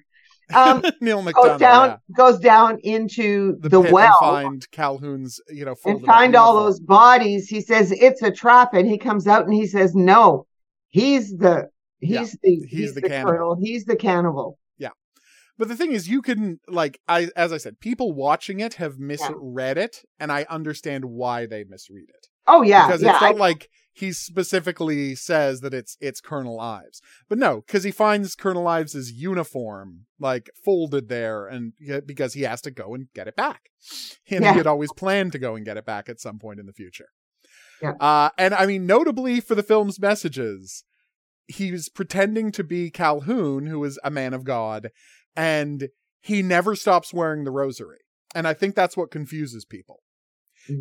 [0.54, 1.98] um Neil goes down yeah.
[2.16, 6.80] goes down into the, the, well and find Calhoun's, you know, and find all those
[6.80, 7.48] bodies.
[7.48, 10.46] He says it's a trap, and he comes out and he says no,
[10.90, 13.32] he's the he's Yeah, the he's he's, the the, cannibal.
[13.32, 13.58] colonel.
[13.60, 14.60] He's the cannibal.
[14.78, 14.90] Yeah,
[15.58, 19.00] but the thing is, you can like I as I said, people watching it have
[19.00, 23.14] misread it, and I understand why they misread it Oh yeah, because yeah.
[23.14, 27.84] it's I- not like he specifically says that it's it's Colonel Ives, but no, because
[27.84, 31.74] he finds Colonel Ives's uniform like folded there, and
[32.06, 33.70] because he has to go and get it back,
[34.30, 34.52] and Yeah.
[34.52, 36.74] he had always planned to go and get it back at some point in the
[36.74, 37.08] future.
[37.82, 37.94] Yeah.
[38.00, 40.84] Uh, and I mean, notably for the film's messages,
[41.48, 44.90] he was pretending to be Calhoun, who is a man of God,
[45.36, 45.88] and
[46.22, 48.00] he never stops wearing the rosary.
[48.34, 50.02] And I think that's what confuses people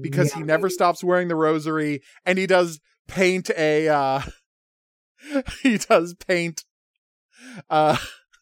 [0.01, 0.39] because Yeah.
[0.39, 4.21] he never stops wearing the rosary and he does paint a uh
[5.63, 6.65] he does paint
[7.71, 7.97] uh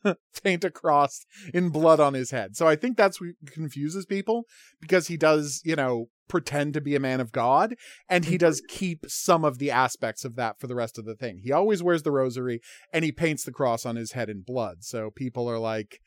[0.43, 2.57] paint a cross in blood on his head.
[2.57, 4.45] So I think that's what confuses people
[4.81, 7.77] because he does, you know, pretend to be a man of God
[8.09, 11.15] and he does keep some of the aspects of that for the rest of the
[11.15, 11.39] thing.
[11.43, 12.61] He always wears the rosary
[12.93, 14.79] and he paints the cross on his head in blood.
[14.81, 16.01] So people are like,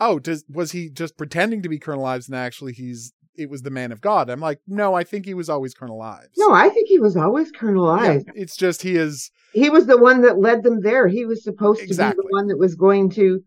[0.00, 3.62] "Oh, does was he just pretending to be Colonel Ives and actually he's it was
[3.62, 6.52] the man of God?" I'm like, "No, I think he was always Colonel Ives." No,
[6.52, 8.24] I think he was always Colonel Yeah, Ives.
[8.34, 11.08] it's just he is He was the one that led them there.
[11.08, 13.42] He was supposed to be the one that was going to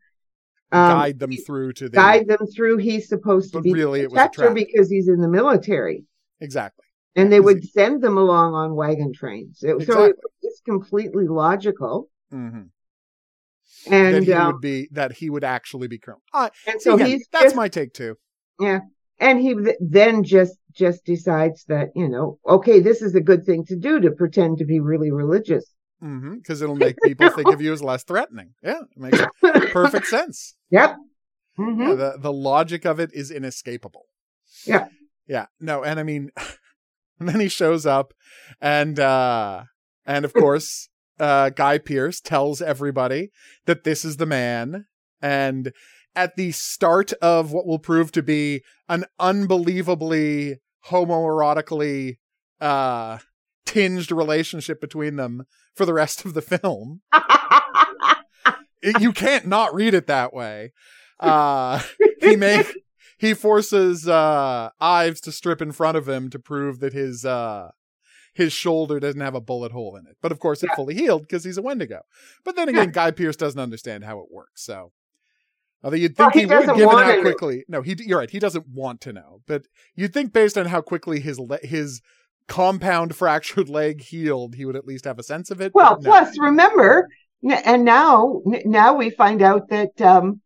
[0.73, 2.77] um, guide them through to the guide them through.
[2.77, 4.53] He's supposed to be really it was a trap.
[4.53, 6.05] because he's in the military,
[6.39, 6.85] exactly.
[7.17, 9.61] and they would send them along on wagon trains.
[9.63, 12.09] It- So it, it's completely logical.
[13.85, 16.21] Hmm that And he um, would be that he would actually be Colonel.
[16.33, 18.15] Uh, and so again, that's just, my take too.
[18.59, 18.79] Yeah,
[19.19, 23.65] and he then just just decides that you know okay this is a good thing
[23.65, 25.65] to do to pretend to be really religious.
[25.99, 28.53] Because mm-hmm, it'll make people think of you as less threatening.
[28.63, 29.21] Yeah it makes
[29.71, 30.55] perfect sense.
[30.71, 30.95] Yep.
[31.59, 31.81] Mm-hmm.
[31.81, 34.05] yeah, the, the logic of it is inescapable.
[34.65, 34.87] Yeah.
[35.27, 35.47] Yeah.
[35.59, 36.31] No and i mean
[37.19, 38.13] and then he shows up
[38.61, 39.63] and uh
[40.05, 40.89] and of course
[41.21, 43.29] uh guy pearce tells everybody
[43.65, 44.85] that this is the man
[45.21, 45.71] and
[46.15, 50.57] at the start of what will prove to be an unbelievably
[50.87, 52.17] homoerotically
[52.59, 53.19] uh
[53.65, 57.01] tinged relationship between them for the rest of the film.
[58.81, 60.73] it, you can't not read it that way.
[61.19, 61.81] Uh
[62.19, 62.75] he make
[63.17, 67.69] he forces uh Ives to strip in front of him to prove that his uh
[68.33, 70.17] his shoulder doesn't have a bullet hole in it.
[70.21, 72.01] But of course, it's fully healed because he's a Wendigo.
[72.43, 74.63] But then again, Guy Pearce doesn't understand how it works.
[74.63, 74.91] So
[75.83, 77.65] Although you'd think well, he, he would, given how quickly.
[77.67, 78.29] No, he you're right.
[78.29, 79.63] He doesn't want to know, but
[79.95, 82.01] you'd think based on how quickly his le- his
[82.47, 85.73] compound fractured leg healed, he would at least have a sense of it.
[85.73, 86.09] Well, no.
[86.09, 87.09] plus remember,
[87.43, 90.41] and now now we find out that um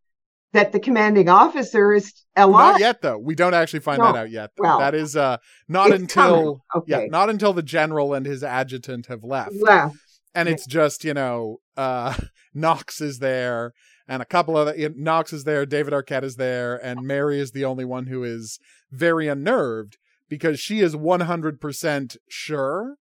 [0.56, 2.74] that the commanding officer is alive.
[2.74, 3.18] Not yet, though.
[3.18, 4.12] We don't actually find no.
[4.12, 4.52] that out yet.
[4.58, 5.38] Well, that is uh
[5.68, 7.04] not until okay.
[7.04, 9.54] yeah, not until the general and his adjutant have left.
[9.54, 9.96] Left.
[10.34, 12.16] And it's just you know, uh
[12.54, 13.74] Knox is there
[14.08, 17.66] and a couple of Knox is there, David Arquette is there, and Mary is the
[17.66, 18.60] only one who is
[18.92, 19.98] very unnerved
[20.30, 22.96] because she is 100% sure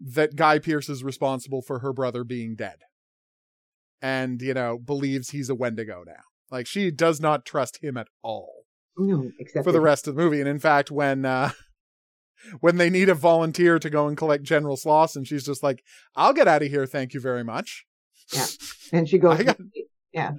[0.00, 2.78] that Guy Pearce is responsible for her brother being dead.
[4.00, 6.22] And, you know, believes he's a Wendigo now.
[6.50, 8.64] Like she does not trust him at all.
[8.96, 10.40] No, except for the rest of the movie.
[10.40, 11.50] And in fact, when uh
[12.60, 15.82] when they need a volunteer to go and collect General Slauson, she's just like,
[16.16, 17.84] I'll get out of here, thank you very much.
[18.32, 18.46] Yeah.
[18.92, 19.58] And she goes, got,
[20.12, 20.32] yeah.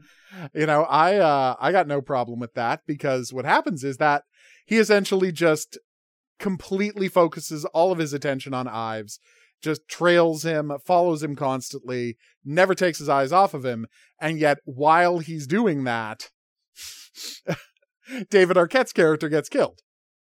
[0.54, 4.24] You know, I uh I got no problem with that because what happens is that
[4.65, 5.78] he essentially just
[6.39, 9.19] completely focuses all of his attention on Ives,
[9.62, 13.88] just trails him, follows him constantly, never takes his eyes off of him,
[14.19, 16.30] and yet while he's doing that,
[18.30, 19.82] David Arquette's character gets killed.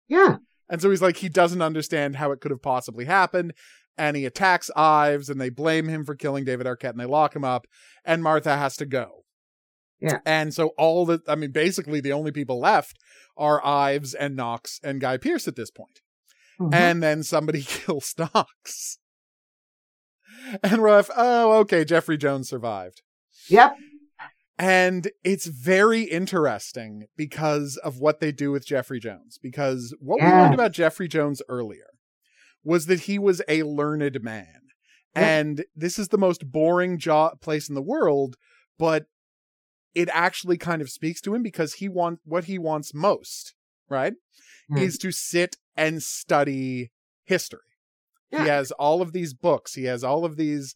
[0.08, 0.36] Yeah.
[0.68, 3.52] And so he's like, he doesn't understand how it could have possibly happened.
[3.98, 7.34] And he attacks Ives and they blame him for killing David Arquette and they lock
[7.34, 7.66] him up.
[8.04, 9.24] And Martha has to go.
[10.00, 10.18] Yeah.
[10.26, 12.98] And so all the, I mean, basically the only people left
[13.36, 16.00] are Ives and Knox and Guy Pearce at this point.
[16.60, 16.74] Mm-hmm.
[16.74, 18.98] And then somebody kills Knox.
[20.62, 23.02] And we're like, oh, okay, Jeffrey Jones survived.
[23.48, 23.76] Yep.
[24.58, 29.38] And it's very interesting because of what they do with Jeffrey Jones.
[29.42, 31.88] Because what we learned about Jeffrey Jones earlier
[32.64, 34.60] was that he was a learned man.
[35.14, 35.24] Yep.
[35.24, 38.36] And this is the most boring job place in the world,
[38.78, 39.06] but
[39.94, 43.54] it actually kind of speaks to him because he wants what he wants most,
[43.88, 44.14] right?
[44.70, 44.80] Mm.
[44.80, 46.90] Is to sit and study
[47.24, 47.60] history.
[48.30, 48.42] Yeah.
[48.42, 49.74] He has all of these books.
[49.74, 50.74] He has all of these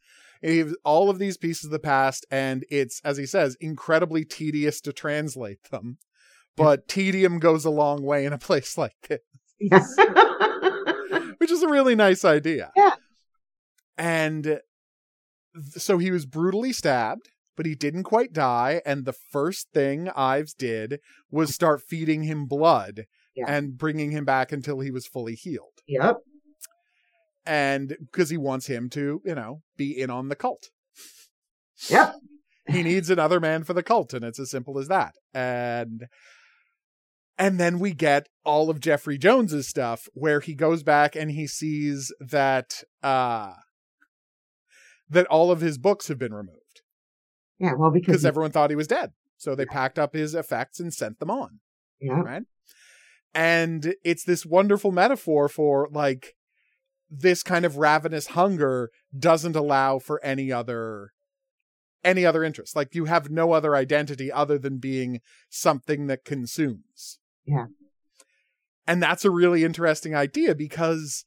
[0.85, 4.93] all of these pieces of the past and it's as he says incredibly tedious to
[4.93, 5.99] translate them.
[6.57, 9.21] But tedium goes a long way in a place like this.
[9.59, 9.95] Yes.
[11.39, 12.73] Which is a really nice idea.
[12.75, 12.95] Yeah.
[13.99, 14.61] And
[15.77, 17.29] so he was brutally stabbed
[17.61, 18.81] but he didn't quite die.
[18.87, 20.99] And the first thing Ives did
[21.31, 23.05] was start feeding him blood
[23.37, 23.45] yeah.
[23.47, 25.83] and bringing him back until he was fully healed.
[25.87, 26.21] Yep.
[27.51, 30.71] And because he wants him to, you know, be in on the cult.
[31.89, 32.15] Yep.
[32.69, 35.17] he needs another man for the cult, and it's as simple as that.
[35.35, 36.07] And
[37.37, 41.49] and then we get all of Jeffrey Jones's stuff where he goes back and he
[41.49, 43.55] sees that uh
[45.09, 46.83] that all of his books have been removed.
[47.59, 49.11] Yeah, well, because everyone thought he was dead.
[49.39, 51.59] So they packed up his effects and sent them on.
[52.01, 52.21] Yeah.
[52.21, 52.43] Right.
[53.35, 56.35] And it's this wonderful metaphor for like
[57.11, 61.11] this kind of ravenous hunger doesn't allow for any other
[62.03, 62.75] any other interest.
[62.77, 65.20] Like you have no other identity other than being
[65.51, 67.18] something that consumes.
[67.44, 67.66] Yeah.
[68.87, 71.25] And that's a really interesting idea because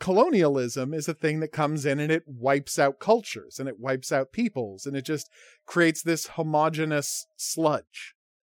[0.00, 4.12] colonialism is a thing that comes in and it wipes out cultures and it wipes
[4.12, 5.30] out peoples and it just
[5.64, 8.14] creates this homogenous sludge.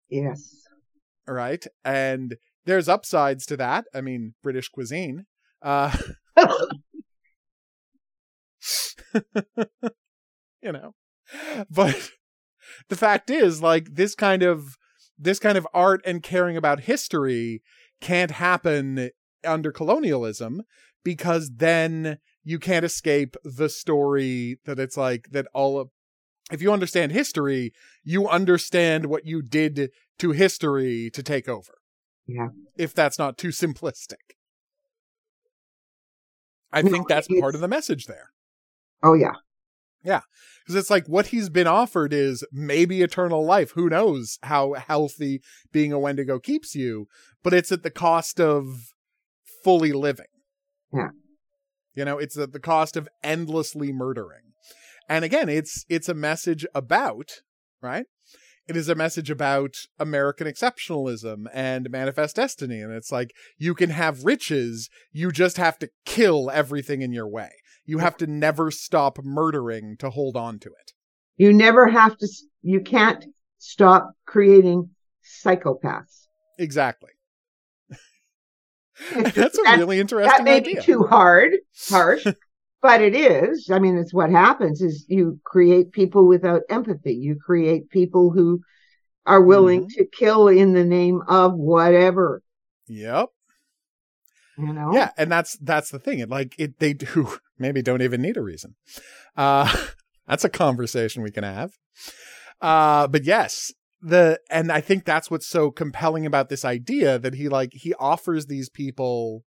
[0.10, 0.42] Yes.
[1.28, 1.66] All right.
[1.86, 3.86] And there's upsides to that.
[3.94, 5.26] I mean, British cuisine.
[5.62, 5.96] Uh
[10.62, 10.94] you know.
[11.70, 12.12] But
[12.90, 14.78] the fact is like this kind of
[15.18, 17.62] this kind of art and caring about history
[18.02, 19.10] can't happen
[19.46, 20.64] under colonialism
[21.04, 25.90] because then you can't escape the story that it's like that all of
[26.52, 27.74] if you understand history,
[28.04, 31.74] you understand what you did to history to take over.
[32.28, 32.50] Yeah.
[32.76, 34.38] If that's not too simplistic.
[36.72, 38.32] I think that's part of the message there.
[39.02, 39.34] Oh yeah.
[40.04, 40.22] yeah.
[40.64, 43.72] Because it's like what he's been offered is maybe eternal life.
[43.72, 47.08] Who knows how healthy being a Wendigo keeps you,
[47.44, 48.94] but it's at the cost of
[49.64, 50.28] fully living.
[50.94, 51.10] Yeah.
[51.96, 54.54] You know, it's at the cost of endlessly murdering.
[55.08, 57.42] And again, it's it's a message about,
[57.82, 58.06] right?
[58.70, 62.82] It is a message about American exceptionalism and manifest destiny.
[62.82, 67.28] And it's like you can have riches, you just have to kill everything in your
[67.28, 67.50] way.
[67.86, 70.92] You have to never stop murdering to hold on to it.
[71.36, 72.28] You never have to.
[72.62, 73.26] You can't
[73.58, 74.92] stop creating
[75.44, 76.28] psychopaths.
[76.60, 77.10] Exactly.
[79.16, 80.76] That's a that- really interesting that may idea.
[80.76, 81.54] be too hard,
[81.90, 82.28] harsh,
[82.82, 83.70] but it is.
[83.72, 87.14] I mean, it's what happens is you create people without empathy.
[87.14, 88.62] You create people who
[89.26, 90.00] are willing Mm-hmm.
[90.00, 92.42] to kill in the name of whatever,
[92.88, 93.30] Yep.
[94.58, 94.92] you know?
[94.94, 96.20] Yeah, and that's that's the thing.
[96.20, 98.76] It like it they do maybe don't even need a reason.
[99.38, 99.72] Uh
[100.28, 101.72] that's a conversation we can have.
[102.62, 107.36] Uh but yes, the and I think that's what's so compelling about this idea that
[107.36, 109.44] he like he offers these people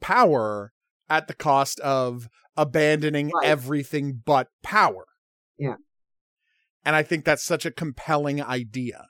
[0.00, 0.72] power
[1.08, 3.46] at the cost of abandoning Right.
[3.48, 5.06] everything but power.
[5.58, 5.76] Yeah.
[6.84, 9.06] And I think that's such a compelling idea.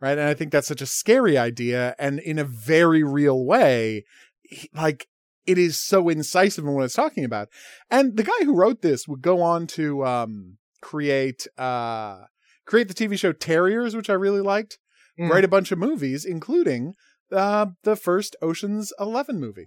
[0.00, 0.12] Right?
[0.18, 4.04] And I think that's such a scary idea and in a very real way
[4.42, 5.08] he- like
[5.44, 7.48] it is so incisive in what it's talking about.
[7.90, 12.24] And the guy who wrote this would go on to um, create uh,
[12.66, 14.78] create the TV show Terriers, which I really liked.
[15.16, 15.28] Yeah.
[15.28, 16.92] Write a bunch of movies, including
[17.32, 19.66] uh, the first Ocean's Eleven movie.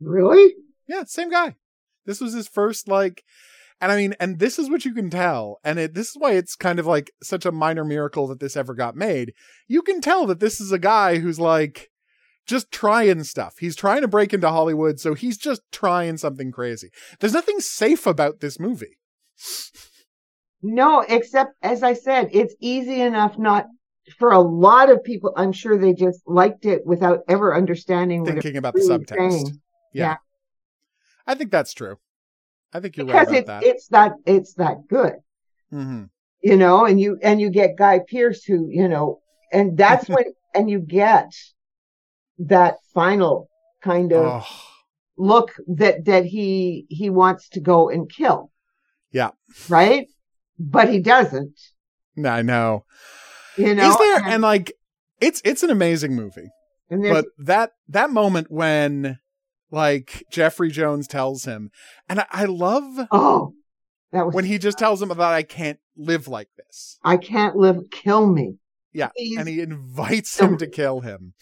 [0.00, 0.54] Really?
[0.86, 1.56] Yeah, same guy.
[2.06, 3.24] This was his first like
[3.80, 6.32] and I mean, and this is what you can tell, and it, this is why
[6.32, 9.34] it's kind of like such a minor miracle that this ever got made.
[9.66, 11.90] You can tell that this is a guy who's like
[12.46, 13.56] just trying stuff.
[13.58, 16.90] He's trying to break into Hollywood, so he's just trying something crazy.
[17.20, 18.98] There's nothing safe about this movie.
[20.62, 23.66] No, except as I said, it's easy enough not
[24.18, 25.32] for a lot of people.
[25.36, 29.50] I'm sure they just liked it without ever understanding Thinking about the subtext.
[29.92, 30.04] Yeah.
[30.04, 30.16] Yeah.
[31.26, 31.96] I think that's true.
[32.72, 33.62] I think you're right about it's that.
[33.62, 35.14] it's that it's that good.
[35.70, 36.04] hmm
[36.44, 40.26] you know, and you and you get Guy Pearce who, you know, and that's when
[40.54, 41.32] and you get
[42.38, 43.48] that final
[43.82, 44.46] kind of Oh,
[45.16, 48.50] look that that he he wants to go and kill.
[49.10, 49.30] Yeah.
[49.68, 50.06] Right?
[50.58, 51.58] But he doesn't.
[52.24, 52.84] I know.
[53.56, 53.90] You know.
[53.90, 54.72] Is there and, and like
[55.20, 56.50] it's it's an amazing movie.
[56.90, 59.18] and but that that moment when
[59.74, 61.70] like Jeffrey Jones tells him,
[62.08, 63.52] and I, I love oh
[64.12, 67.56] that was when he just tells him that I can't live like this, I can't
[67.56, 68.54] live kill me.
[68.92, 69.36] Yeah, Please.
[69.38, 71.34] and he invites him to kill him.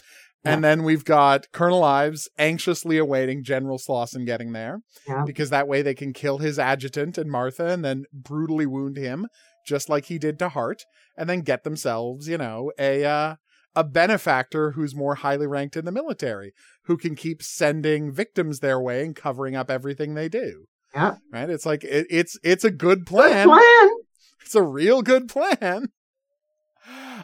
[0.45, 0.55] Yeah.
[0.55, 5.23] And then we've got Colonel Ives anxiously awaiting General Slauson getting there Yeah.
[5.25, 9.29] because that way they can kill his adjutant and Martha and then brutally wound him
[9.66, 10.83] just like he did to Hart
[11.16, 13.35] and then get themselves, you know, a uh,
[13.75, 16.53] a benefactor who's more highly ranked in the military
[16.85, 20.67] who can keep sending victims their way and covering up everything they do.
[20.95, 21.17] Yeah.
[21.33, 21.49] Right?
[21.49, 23.49] It's like it, it's it's a good Good plan.
[23.49, 23.89] plan.
[24.45, 25.89] It's a real good plan.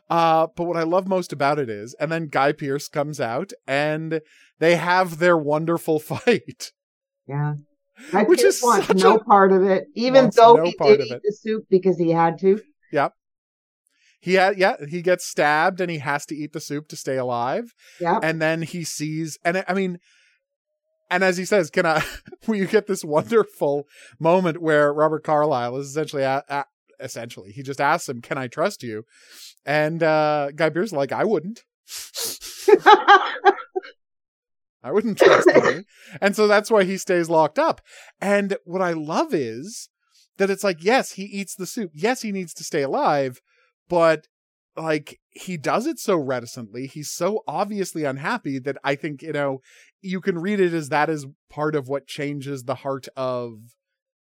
[0.09, 3.53] Uh, but what I love most about it is, and then Guy Pearce comes out
[3.67, 4.21] and
[4.59, 6.73] they have their wonderful fight.
[7.27, 7.55] Yeah.
[8.13, 10.65] I Which just is want such no a- part of it, even wants though no
[10.65, 12.61] he did eat the soup because he had to.
[14.21, 17.17] He had, yeah, he gets stabbed and he has to eat the soup to stay
[17.17, 17.73] alive.
[18.01, 18.19] Yeah.
[18.23, 19.99] And then he sees, and I- mean,
[21.11, 22.05] and as he says, can I,
[22.49, 23.85] you get this wonderful
[24.19, 26.65] moment where Robert Carlyle is essentially, a, a-
[27.01, 29.05] essentially, he just asks him, can I trust you?
[29.65, 31.63] And, uh, Guy beer's like, I wouldn't.
[34.83, 35.85] I wouldn't trust you.
[36.21, 37.81] And so that's why he stays locked up.
[38.21, 39.89] And what I love is
[40.39, 41.91] that it's like, yes, he eats the soup.
[41.95, 43.41] Yes, he needs to stay alive,
[43.89, 44.27] but
[44.77, 46.87] like he does it so reticently.
[46.87, 49.61] He's so obviously unhappy that I think, you know,
[50.01, 53.59] you can read it as that is part of what changes the heart of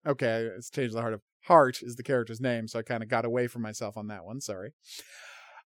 [0.05, 3.09] okay, it's changed the heart of Hart is the character's name, so I kind of
[3.09, 4.41] got away from myself on that one.
[4.41, 4.73] Sorry.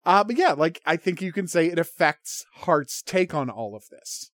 [0.05, 3.75] Uh, but yeah, like I think you can say it affects Hart's take on all
[3.75, 4.31] of this.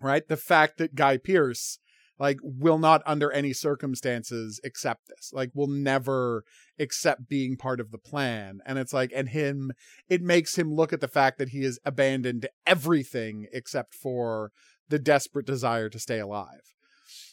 [0.00, 0.26] Right?
[0.26, 1.78] The fact that Guy Pearce
[2.18, 5.32] like will not under any circumstances accept this.
[5.32, 6.44] Like will never
[6.78, 8.60] accept being part of the plan.
[8.64, 9.72] And it's like and him
[10.08, 14.52] it makes him look at the fact that he has abandoned everything except for
[14.88, 16.74] the desperate desire to stay alive.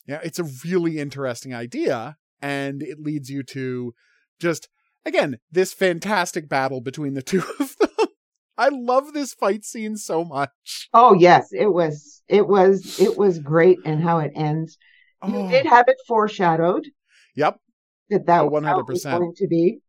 [0.05, 3.93] Yeah, it's a really interesting idea and it leads you to
[4.39, 4.67] just
[5.05, 7.82] again this fantastic battle between the two of them
[8.57, 10.89] I love this fight scene so much.
[10.93, 14.77] Oh yes, it was it was it was great and how it ends.
[15.27, 16.85] You Oh, did have it foreshadowed
[17.35, 17.57] Yep.
[18.09, 19.11] that that Oh, it was 100%.
[19.19, 19.79] going to be,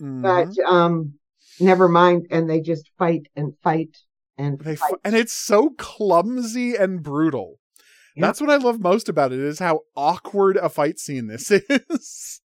[0.00, 0.22] Mhm.
[0.22, 1.14] but um,
[1.60, 2.26] never mind.
[2.30, 3.96] And they just fight and fight
[4.38, 4.92] and They fight.
[4.94, 7.58] f- and it's so clumsy and brutal.
[8.16, 8.22] Yep.
[8.22, 12.40] That's what I love most about it is how awkward a fight scene this is.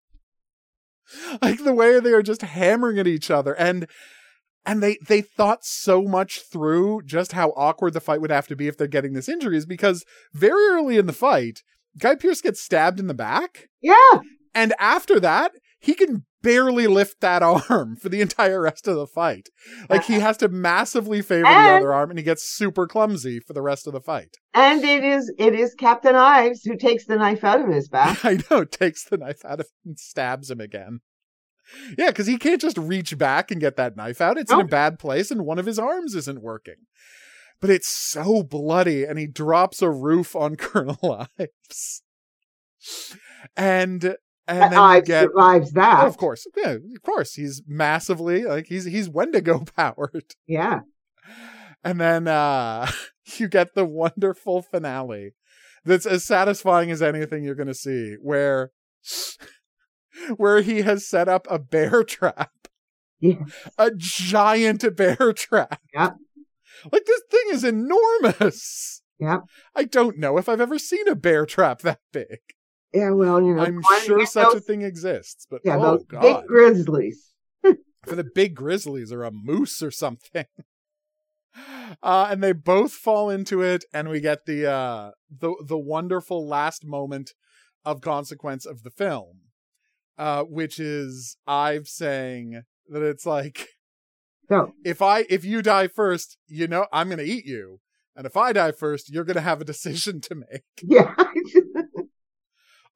[1.41, 3.88] like the way they are just hammering at each other and
[4.70, 8.55] and they they thought so much through just how awkward the fight would have to
[8.55, 11.63] be if they're getting this injury is because very early in the fight,
[11.97, 14.20] Guy Pearce gets stabbed in the back yeah,
[14.53, 19.07] and after that, he can barely lift that arm for the entire rest of the
[19.07, 19.49] fight.
[19.89, 23.53] Like he has to massively favor the other arm and he gets super clumsy for
[23.53, 24.38] the rest of the fight.
[24.53, 28.24] and it is it is Captain Ives who takes the knife out of his back.
[28.26, 30.99] I know, takes the knife out of him and stabs him again.
[31.97, 34.38] Yeah, because he can't just reach back and get that knife out.
[34.38, 36.76] It's in a bad place and one of his arms isn't working.
[37.61, 42.03] But it's so bloody and he drops a roof on Colonel Ives.
[43.55, 44.15] And
[44.47, 46.03] and then Ives get survives that.
[46.03, 46.47] Oh, of course.
[46.57, 47.34] Yeah, of course.
[47.36, 50.34] He's massively like he's he's Wendigo powered.
[50.47, 50.80] Yeah,
[51.84, 52.89] And then uh
[53.38, 55.34] you get the wonderful finale
[55.86, 58.72] that's as satisfying as anything you're gonna see, where
[60.38, 62.51] where he has set up a bear trap.
[63.20, 63.43] Yeah.
[63.78, 65.82] A giant bear trap.
[65.93, 66.15] Yep.
[66.91, 69.01] Like this thing is enormous.
[69.20, 69.41] Yep.
[69.76, 72.39] I don't know if I've ever seen a bear trap that big.
[72.93, 73.09] yeah.
[73.11, 76.22] Well, you know, I'm sure yeah, such a thing exists, but Yeah, oh those god.
[76.22, 77.34] big grizzlies.
[78.05, 80.45] for the big grizzlies or a moose or something.
[82.03, 86.47] Uh, and they both fall into it, and we get the uh, the the wonderful
[86.47, 87.34] last moment
[87.84, 89.39] of consequence of the film,
[90.20, 93.70] uh, which is Ive saying that it's like
[94.49, 97.80] So if I if you die first, you know I'm gonna eat you,
[98.15, 100.63] and if I die first, you're gonna have a decision to make.
[100.84, 101.15] yeah.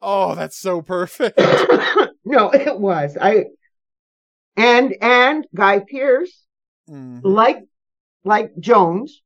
[0.05, 1.39] Oh, that's so perfect.
[2.26, 3.17] no, it was.
[3.19, 3.45] I
[4.57, 6.45] and and Guy Pearce,
[6.89, 7.59] hmm like
[8.26, 9.21] like Jones,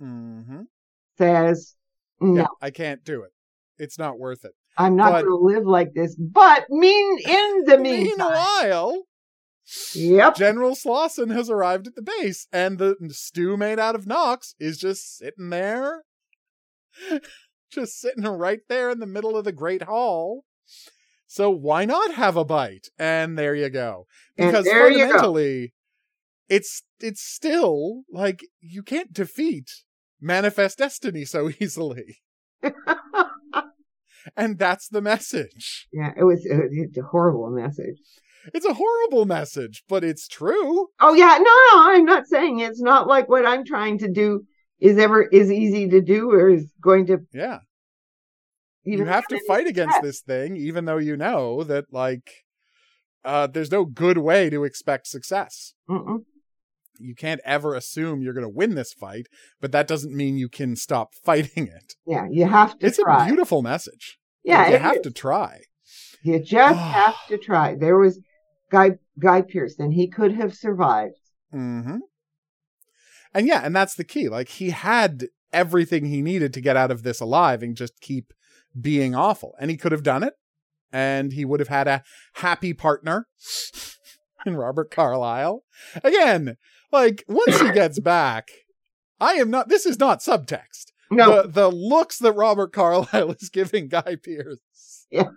[0.00, 0.62] mm-hmm.
[1.16, 1.74] says,
[2.20, 3.30] "No, Yeah, I can't do it.
[3.78, 4.52] It's not worth it.
[4.78, 9.02] I'm not going to live like this." But mean in the meantime, Meanwhile,
[9.94, 14.54] yep, General Slauson has arrived at the base, and the stew made out of Knox
[14.58, 16.04] is just sitting there,
[17.72, 20.44] just sitting right there in the middle of the Great Hall.
[21.26, 22.88] So why not have a bite?
[22.98, 24.06] And there you go.
[24.36, 24.72] Because go.
[24.72, 25.74] fundamentally,
[26.48, 29.70] it's it's still like you can't defeat
[30.20, 32.20] manifest destiny so easily,
[34.36, 35.88] and that's the message.
[35.92, 37.96] yeah, it was, it was a horrible message.
[38.54, 40.88] It's a horrible message, but it's true.
[41.00, 44.44] Oh yeah, no, no, I'm not saying it's not like what I'm trying to do
[44.80, 47.58] is ever is easy to do or is going to Yeah.
[48.86, 52.44] even you have to fight against this thing, even though you know that like
[53.24, 55.74] uh there's no good way to expect success.
[55.90, 56.20] Mm-mm.
[57.00, 59.26] You can't ever assume you're gonna win this fight,
[59.60, 61.94] but that doesn't mean you can stop fighting it.
[62.06, 63.24] Yeah, you have to It's try.
[63.24, 64.17] a beautiful message.
[64.48, 65.02] Yeah, you have is.
[65.02, 65.60] to try.
[66.22, 67.74] You just have to try.
[67.74, 68.20] There was
[68.70, 69.90] Guy Guy Pearson.
[69.90, 71.16] He could have survived.
[71.52, 71.98] hmm
[73.34, 74.28] And yeah, and that's the key.
[74.28, 78.32] Like he had everything he needed to get out of this alive and just keep
[78.78, 79.54] being awful.
[79.58, 80.34] And he could have done it.
[80.92, 82.02] And he would have had a
[82.34, 83.26] happy partner
[84.46, 85.64] in Robert Carlyle.
[86.02, 86.56] Again,
[86.90, 88.48] like once he gets back,
[89.20, 90.87] I am not this is not subtext.
[91.10, 95.30] No, The the looks that Robert Carlyle is giving Guy Pearce Yeah.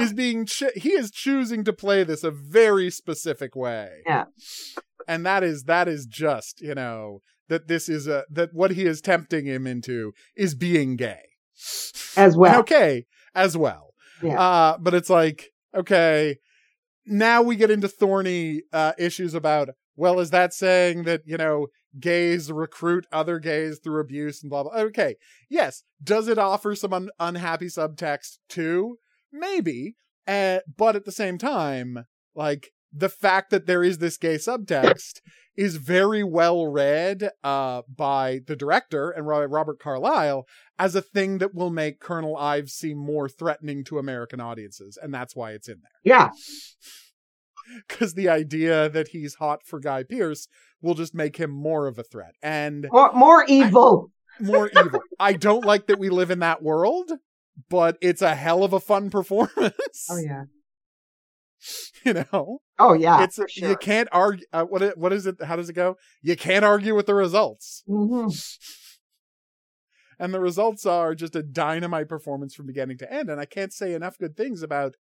[0.00, 4.02] is being ch- he is choosing to play this a very specific way.
[4.06, 4.24] Yeah.
[5.06, 8.84] And that is that is just, you know, that this is a that what he
[8.84, 11.22] is tempting him into is being gay.
[12.16, 12.60] as well.
[12.60, 13.94] Okay, as well.
[14.22, 14.40] Yeah.
[14.40, 16.36] Uh but it's like, okay,
[17.06, 21.66] now we get into thorny uh issues about well, is that saying that, you know,
[21.98, 24.72] gays recruit other gays through abuse and blah blah.
[24.72, 25.16] Okay,
[25.48, 25.82] yes.
[26.02, 28.98] Does it offer some un- unhappy subtext too?
[29.32, 29.96] Maybe.
[30.26, 35.20] Uh, but at the same time, like the fact that there is this gay subtext
[35.56, 40.46] is very well read uh, by the director and Robert Carlyle
[40.78, 45.12] as a thing that will make Colonel Ives seem more threatening to American audiences, and
[45.12, 45.90] that's why it's in there.
[46.04, 46.30] Yeah,
[47.88, 50.48] Because the idea that he's hot for Guy Pearce
[50.80, 54.10] will just make him more of a threat and more, more evil.
[54.40, 55.00] more evil.
[55.20, 57.10] I don't like that we live in that world,
[57.68, 60.06] but it's a hell of a fun performance.
[60.10, 60.44] Oh yeah.
[62.04, 63.70] You know, Oh yeah, it's for sure.
[63.70, 64.46] you can't argue.
[64.52, 65.42] Uh, what it, what is it?
[65.42, 65.96] How does it go?
[66.22, 68.32] You can't argue with the results, Mhm.
[70.20, 73.28] and the results are just a dynamite performance from beginning to end.
[73.28, 74.94] And I can't say enough good things about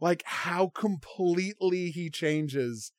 [0.00, 2.92] like how completely he changes.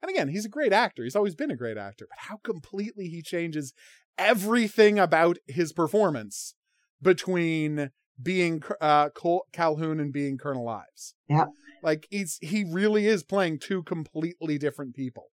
[0.00, 1.04] And again, he's a great actor.
[1.04, 3.72] He's always been a great actor, but how completely he changes
[4.18, 6.54] everything about his performance
[7.00, 7.90] between
[8.20, 11.14] being uh, Col- Colquhoun and being Colonel Ives.
[11.28, 11.46] Yeah.
[11.82, 15.30] Like he's he really is playing two completely different people.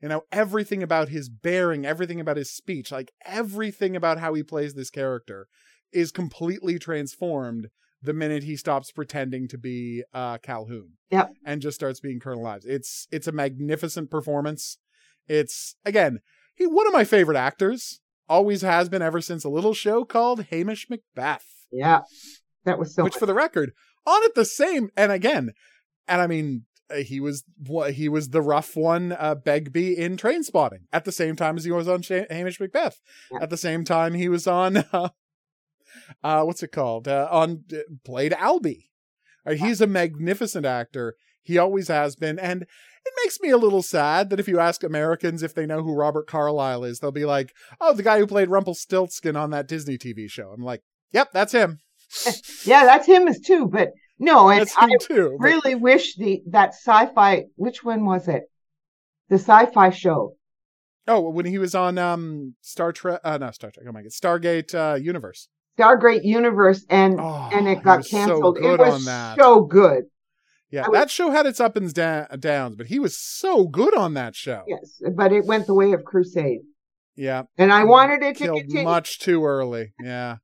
[0.00, 4.44] You know, everything about his bearing, everything about his speech, like everything about how he
[4.44, 5.48] plays this character
[5.92, 7.68] is completely transformed
[8.02, 10.90] the minute he stops pretending to be uh, Colquhoun.
[11.10, 11.32] Yep.
[11.44, 12.64] And just starts being Colonel Ives.
[12.66, 14.78] It's it's a magnificent performance.
[15.26, 16.20] It's again,
[16.54, 18.00] he one of my favorite actors.
[18.30, 22.00] Always has been ever since a little show called Hamish Macbeth Yeah,
[22.66, 23.02] that was so.
[23.04, 23.72] which for the record
[24.06, 25.52] on at the same and again
[26.06, 30.16] and i mean uh, he was what he was the rough one uh begbie in
[30.18, 33.00] Trainspotting at the same time as he was on Sh- hamish macbeth
[33.32, 33.38] Yeah.
[33.42, 35.08] at the same time he was on uh,
[36.22, 38.84] uh what's it called uh, on uh, played albie
[39.46, 42.62] Uh, he's a magnificent actor he always has been and
[43.08, 45.94] it makes me a little sad that if you ask Americans if they know who
[45.94, 49.96] Robert Carlyle is, they'll be like, "Oh, the guy who played Rumpelstiltskin on that Disney
[49.96, 50.82] TV show." I'm like,
[51.12, 51.78] "Yep, that's him."
[52.64, 53.66] yeah, that's him as too.
[53.66, 55.36] But no, and I too.
[55.40, 57.44] but- really wish the that sci-fi.
[57.56, 58.42] Which one was it?
[59.30, 60.34] The sci-fi show.
[61.06, 63.86] Oh, when he was on um Star Trek, uh, not Star Trek.
[63.88, 65.48] Oh my god, Stargate uh, Universe.
[65.78, 68.56] Stargate Universe, and Oh, and it got so canceled.
[68.56, 69.04] good it was
[69.36, 70.04] so good.
[70.70, 73.66] Yeah, I was- that show had its up and da- downs, but he was so
[73.68, 74.64] good on that show.
[74.66, 76.60] Yes, but it went the way of Crusade,
[77.16, 78.84] Yeah, and I wanted it to killed continue.
[78.84, 79.94] much too early.
[80.02, 80.36] Yeah,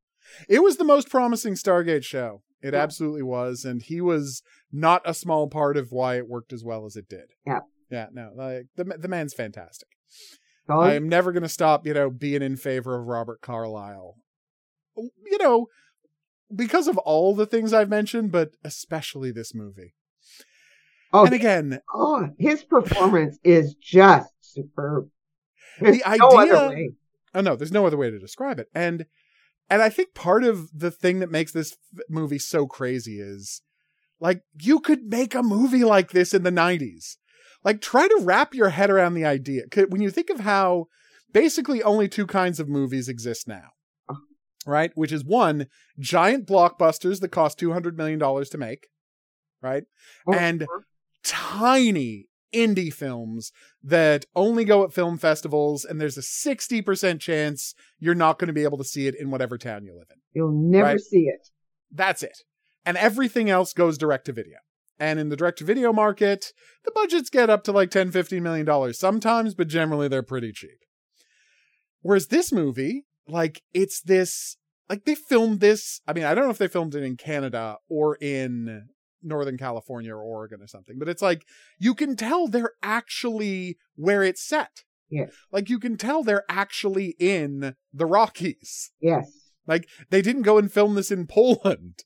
[0.49, 2.43] it was the most promising Stargate show.
[2.63, 2.81] It Yeah.
[2.81, 6.87] absolutely was, and he was not a small part of why it worked as well
[6.87, 7.27] as it did.
[7.47, 7.61] Yeah.
[7.91, 8.07] yeah.
[8.13, 9.89] No, like the the man's fantastic.
[10.67, 14.15] So, I'm never going to stop, you know, being in favor of Robert Carlyle.
[14.97, 15.67] You know,
[16.55, 19.95] because of all the things I've mentioned, but especially this movie.
[21.13, 25.09] oh, and again, oh, his performance is just superb.
[25.81, 26.89] There's The no idea-
[27.35, 28.69] oh no, there's no other way to describe it.
[28.75, 29.07] And
[29.71, 31.77] and I think part of the thing that makes this
[32.09, 33.63] movie so crazy is
[34.21, 37.17] like you could make a movie like this in the 90s.
[37.65, 39.63] Like try to wrap your head around the idea.
[39.89, 40.87] When you think of how
[41.33, 43.71] basically only two kinds of movies exist now.
[44.67, 44.93] Right?
[44.95, 45.67] Which is one,
[45.99, 48.89] giant blockbusters that cost 200 million dollars to make,
[49.61, 49.85] right?
[50.27, 50.67] Oh, and
[51.23, 53.51] tiny indie films
[53.83, 58.53] that only go at film festivals and there's a 60% chance you're not going to
[58.53, 60.17] be able to see it in whatever town you live in.
[60.33, 61.01] You'll never Right.
[61.01, 61.49] see it.
[61.91, 62.39] That's it.
[62.87, 64.59] And everything else goes direct to video.
[65.01, 66.53] And in the direct to video market,
[66.85, 70.53] the budgets get up to like 10, 15 million dollars sometimes, but generally they're pretty
[70.53, 70.79] cheap.
[72.03, 74.57] Whereas this movie, like it's this,
[74.89, 76.01] like they filmed this.
[76.07, 78.89] I mean, I don't know if they filmed it in Canada or in
[79.23, 81.45] Northern California or Oregon or something, but it's like
[81.79, 84.85] you can tell they're actually where it's set.
[85.11, 85.31] Yes.
[85.53, 88.91] Like you can tell they're actually in the Rockies.
[89.01, 89.31] Yes.
[89.67, 92.05] Like they didn't go and film this in Poland.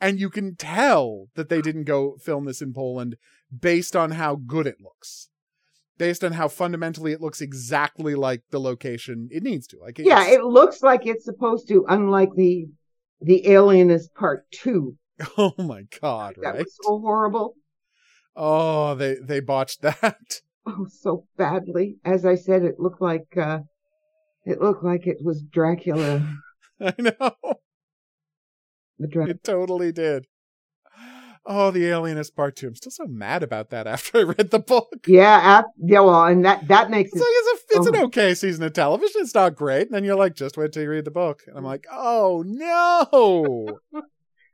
[0.00, 3.16] And you can tell that they didn't go film this in Poland
[3.56, 5.29] based on how good it looks.
[6.00, 9.78] Based on how fundamentally it looks exactly like the location it needs to.
[9.78, 12.68] Like Yeah, it looks like it's supposed to, unlike the
[13.20, 14.96] the Alienist Part Two.
[15.36, 16.64] Oh my god, That right?
[16.64, 17.54] was so horrible.
[18.34, 20.40] Oh, they they botched that.
[20.66, 21.96] Oh, so badly.
[22.02, 23.58] As I said, it looked like uh
[24.46, 26.26] it looked like it was Dracula.
[26.80, 27.32] I know.
[28.98, 30.26] The Dra- It totally did.
[31.46, 32.66] Oh, the Alienist Part 2.
[32.68, 34.88] I'm still so mad about that after I read the book.
[35.06, 36.00] yeah, ap- yeah.
[36.00, 37.24] Well, and that that makes It's it.
[37.24, 38.04] like it's a it's an Oh.
[38.04, 39.22] okay season of television.
[39.22, 39.86] It's not great.
[39.86, 41.40] And then you're like, just wait till you read the book.
[41.46, 43.78] And I'm like, oh no.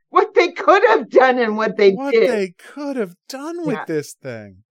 [0.09, 1.97] What they could have done and what they did.
[1.97, 2.29] what did.
[2.29, 3.85] they could have done with Yeah.
[3.85, 4.63] this thing.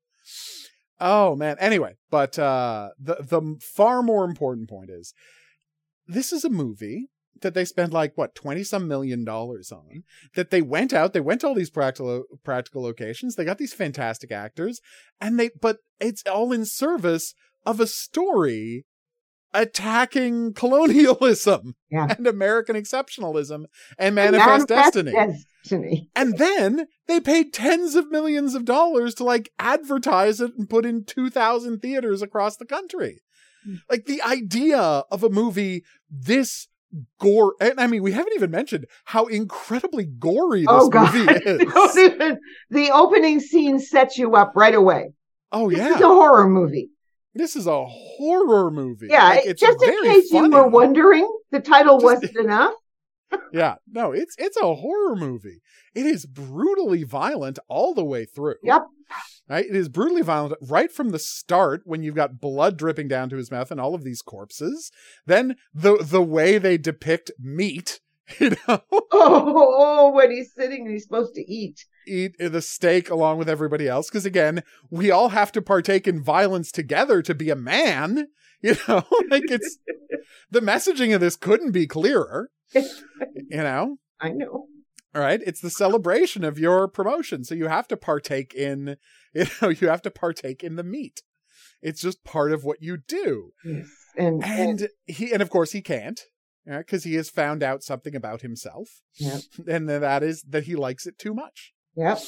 [0.99, 1.57] Oh man.
[1.61, 5.13] Anyway, but uh the the far more important point is
[6.09, 7.11] this is a movie
[7.43, 10.03] that they spent like what 20 some million dollars on
[10.35, 13.73] that they went out they went to all these practical practical locations they got these
[13.75, 14.81] fantastic actors
[15.21, 17.35] and they but it's all in service
[17.65, 18.85] of a story
[19.55, 22.09] attacking colonialism Yeah.
[22.17, 23.65] and american exceptionalism
[23.99, 26.11] and manifest, destiny Destiny.
[26.15, 30.85] and then they paid tens of millions of dollars to like advertise it and put
[30.87, 33.23] in 2000 theaters across the country.
[33.65, 33.77] Hmm.
[33.91, 36.69] Like the idea of a movie this
[37.21, 37.55] gore.
[37.61, 41.97] And I mean, we haven't even mentioned how incredibly gory this Oh god, movie is.
[41.97, 42.39] Even-
[42.71, 45.13] the opening scene sets you up right away.
[45.53, 46.91] Oh This yeah, it's a horror movie.
[47.35, 49.07] this is a horror movie.
[49.11, 52.75] Yeah, Like, it's just in case you were wondering, the title Just- wasn't enough.
[53.53, 55.61] Yeah, no, it's it's a horror movie.
[55.95, 58.57] It is brutally violent all the way through.
[58.63, 58.83] Yep.
[59.49, 59.65] Right?
[59.65, 63.37] It is brutally violent right from the start when you've got blood dripping down to
[63.37, 64.91] his mouth and all of these corpses.
[65.27, 68.01] Then the the way they depict meat,
[68.39, 71.85] you know, Oh, oh, when he's sitting and he's supposed to eat.
[72.07, 74.09] eat the steak along with everybody else.
[74.11, 78.29] Because again, we all have to partake in violence together to be a man.
[78.63, 79.79] You know, like it's
[80.51, 82.51] the messaging of this couldn't be clearer.
[82.75, 84.67] You know, I know.
[85.15, 85.41] all right.
[85.47, 88.97] It's the celebration of your promotion, so you have to partake in.
[89.35, 91.23] You know, you have to partake in the meat.
[91.83, 93.87] It's just part of what you do, Yes.
[94.17, 96.21] And, and and he, and of course, he can't.
[96.67, 98.89] Because he has found out something about himself,
[99.19, 99.41] Yep.
[99.69, 101.73] and that is that he likes it too much.
[101.95, 102.19] yep.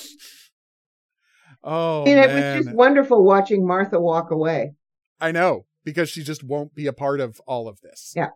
[1.65, 4.75] Oh and it man, was just wonderful watching Martha walk away.
[5.21, 8.13] I know because she just won't be a part of all of this.
[8.17, 8.29] Yeah.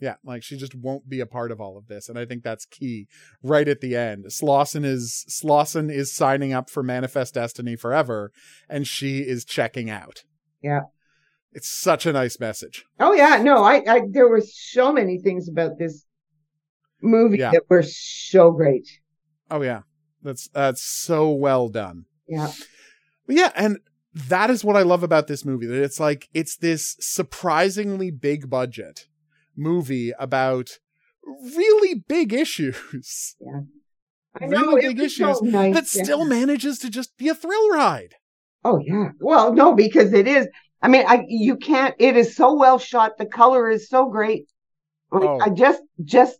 [0.00, 2.42] Yeah, like she just won't be a part of all of this, and I think
[2.42, 3.06] that's key.
[3.42, 8.32] Right at the end, Slauson is Slauson is signing up for Manifest Destiny forever,
[8.68, 10.24] and she is checking out.
[10.60, 10.80] Yeah.
[11.52, 12.84] it's such a nice message.
[12.98, 16.04] Oh yeah, no, I, I there were so many things about this
[17.00, 17.52] movie Yeah.
[17.52, 18.88] that were so great.
[19.50, 19.82] Oh yeah,
[20.22, 22.06] that's that's so well done.
[22.26, 22.50] Yeah.
[23.26, 23.78] But yeah, and
[24.14, 25.66] that is what I love about this movie.
[25.66, 29.06] That it's like it's this surprisingly big budget
[29.56, 30.78] movie about
[31.56, 33.36] really big issues
[34.40, 36.02] I Really know big was so issues nice, that yeah.
[36.02, 38.16] still manages to just be a thrill ride.
[38.64, 39.10] Oh yeah.
[39.20, 40.48] Well, no, because it is.
[40.82, 41.94] I mean, I you can't.
[41.98, 43.16] It is so well shot.
[43.16, 44.48] The color is so great.
[45.12, 45.38] Like, Oh.
[45.40, 46.38] I just just.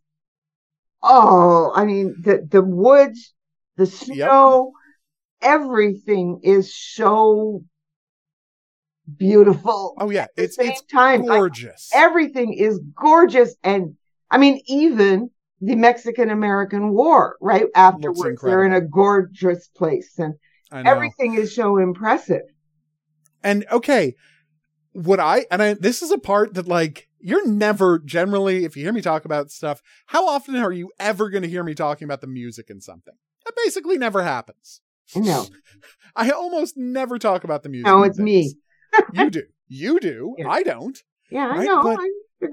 [1.02, 3.32] Oh, I mean the the woods,
[3.76, 4.72] the snow,
[5.42, 7.64] everything is so
[9.16, 9.94] beautiful.
[9.98, 11.90] Oh yeah, it's it's time, like, gorgeous.
[11.92, 13.96] everything is gorgeous, and
[14.30, 15.30] I mean even
[15.60, 17.36] the Mexican American War.
[17.40, 20.34] Right afterwards, they're in a gorgeous place, and
[20.72, 22.42] everything is so impressive.
[23.42, 24.14] And okay,
[24.92, 28.84] what I and I this is a part that like you're never generally if you
[28.84, 32.06] hear me talk about stuff, how often are you ever going to hear me talking
[32.06, 33.14] about the music in something?
[33.44, 34.80] That basically never happens.
[35.14, 35.46] No,
[36.16, 37.86] I almost never talk about the music.
[37.86, 38.54] no, it's me.
[39.12, 39.42] you do.
[39.68, 40.34] You do.
[40.38, 40.48] Yeah.
[40.48, 40.98] I don't.
[41.30, 41.82] Yeah, I Right, know.
[41.82, 41.98] but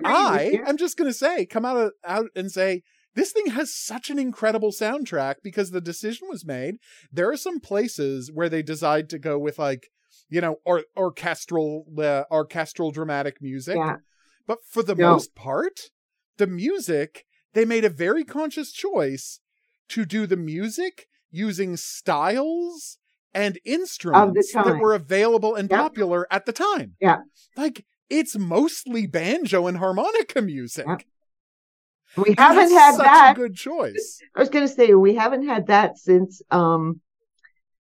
[0.06, 2.82] I, I'm just gonna say, come out of, out and say
[3.16, 6.76] this thing has such an incredible soundtrack because the decision was made.
[7.12, 9.88] There are some places where they decide to go with like,
[10.30, 13.76] you know, or orchestral, uh, orchestral dramatic music.
[13.76, 13.98] Yeah.
[14.48, 15.12] But for the No.
[15.12, 15.90] most part,
[16.38, 19.42] the music they made a very conscious choice
[19.90, 22.98] to do the music using styles
[23.34, 25.80] and instruments that were available and Yep.
[25.80, 26.96] popular at the time.
[27.00, 27.20] Yeah.
[27.56, 30.86] Like it's mostly banjo and harmonica music.
[30.88, 31.02] Yep.
[32.18, 33.32] We And haven't had such that.
[33.32, 34.20] a good choice.
[34.36, 37.00] I was going to say we haven't had that since um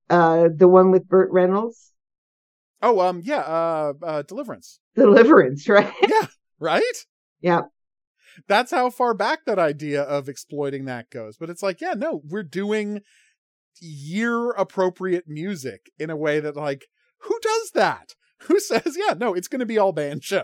[0.10, 1.92] uh the one with Burt Reynolds,
[2.82, 5.94] Oh, um, yeah, uh, uh, Deliverance, Deliverance, right?
[6.08, 6.28] Yeah,
[6.60, 7.06] right?
[7.40, 7.62] yeah.
[8.48, 11.38] That's how far back that idea of exploiting that goes.
[11.38, 13.02] But it's like, yeah, no, we're doing
[13.80, 16.86] year appropriate music in a way that, like,
[17.20, 18.16] who does that?
[18.48, 20.44] Who says, yeah, no, it's going to be all banjo?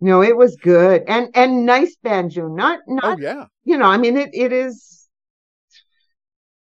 [0.00, 2.48] No, it was good and and nice banjo.
[2.48, 3.44] Not not Oh, yeah.
[3.64, 3.84] you know.
[3.84, 5.06] I mean, it it is.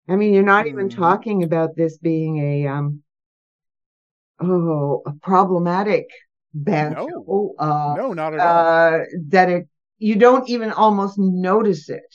[0.09, 0.97] I mean, you're not even Mhm.
[0.97, 3.03] talking about this being a um.
[4.41, 6.07] Oh, a problematic
[6.55, 7.07] banjo.
[7.07, 7.55] No.
[7.59, 8.47] Uh, No, not at all.
[8.47, 9.69] uh, that it
[9.99, 12.15] you don't even almost notice it.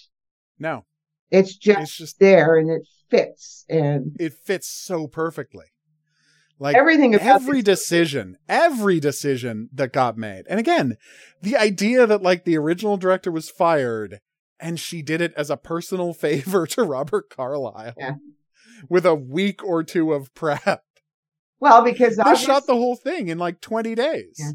[0.57, 0.85] No,
[1.31, 5.65] It's just it's just, there and it fits and it fits so perfectly.
[6.57, 10.43] Like, everything every decision, every decision that got made.
[10.49, 10.95] And again,
[11.41, 14.19] the idea that like the original director was fired
[14.59, 18.15] and she did it as a personal favor to Robert Carlyle Yeah.
[18.89, 20.83] with a week or two of prep.
[21.59, 24.51] well because They shot the whole thing in like 20 days, Yeah.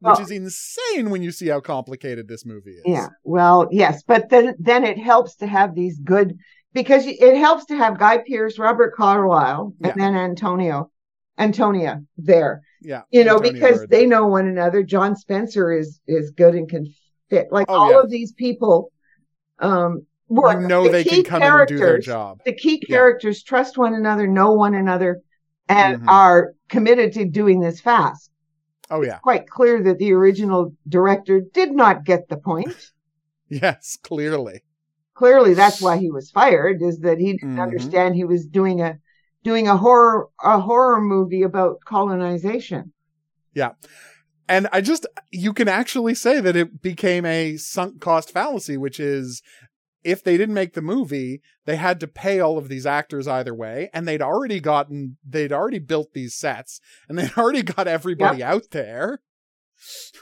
[0.00, 2.82] Which Well- is insane when you see how complicated this movie is.
[2.86, 6.36] yeah well yes but then then it helps to have these good
[6.72, 9.94] because it helps to have Guy Pearce, Robert Carlyle, and Yeah.
[9.96, 10.88] then Antonio,
[11.36, 12.60] Antonia there.
[12.80, 13.02] Yeah.
[13.10, 14.84] You know Antonio because they know one another.
[14.84, 16.86] John Spencer is is good and can
[17.28, 18.00] fit like Oh, all yeah.
[18.02, 18.92] of these people.
[19.58, 20.60] Um, work.
[20.60, 22.40] You know The they can come in and do their job.
[22.44, 22.96] the key Yeah.
[22.96, 25.20] characters trust one another, know one another,
[25.68, 26.08] and Mhm.
[26.08, 28.30] are committed to doing this fast.
[28.90, 29.18] Oh yeah.
[29.18, 32.74] quite clear that the original director did not get the point.
[33.52, 34.62] Yes, clearly.
[35.14, 36.80] Clearly, that's why he was fired.
[36.82, 37.62] Is that he didn't Mhm.
[37.62, 38.98] understand he was doing a
[39.42, 42.92] doing a horror a horror movie about colonization.
[43.52, 43.72] Yeah.
[44.48, 49.00] And I just, you can actually say that it became a sunk cost fallacy, which
[49.00, 49.42] is
[50.04, 53.54] if they didn't make the movie, they had to pay all of these actors either
[53.54, 53.90] way.
[53.92, 58.70] And they'd already gotten, they'd already built these sets and they'd already got everybody out
[58.70, 59.20] there.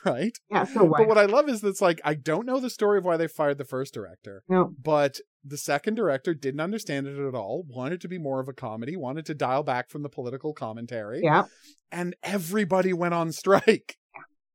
[0.04, 0.38] Right.
[0.48, 0.62] Yeah.
[0.62, 0.98] So why?
[0.98, 3.26] But what I love is that's like, I don't know the story of why they
[3.26, 4.72] fired the first director, no.
[4.80, 8.52] but the second director didn't understand it at all, wanted to be more of a
[8.52, 11.46] comedy, wanted to dial back from the political commentary Yeah.
[11.90, 13.96] and everybody went on strike.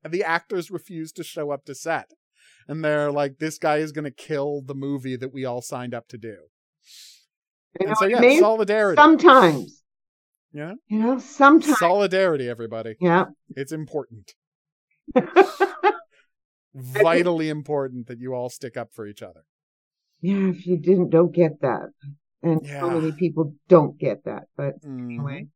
[0.05, 2.11] And the actors refused to show up to set.
[2.67, 5.93] And they're like, this guy is going to kill the movie that we all signed
[5.93, 6.37] up to do.
[7.79, 8.39] You know and so, yeah, mean?
[8.39, 8.95] solidarity.
[9.01, 9.83] Sometimes.
[10.53, 10.73] Yeah.
[10.87, 11.79] You know, sometimes.
[11.79, 12.95] Solidarity, everybody.
[13.01, 13.25] yeah.
[13.55, 14.33] It's important.
[16.75, 19.43] Vitally important that you all stick up for each other.
[20.21, 20.49] yeah.
[20.49, 21.89] If you didn't, don't get that,
[22.41, 22.79] and Yeah.
[22.79, 24.43] so many people don't get that.
[24.55, 25.05] But Mhm.
[25.05, 25.47] anyway,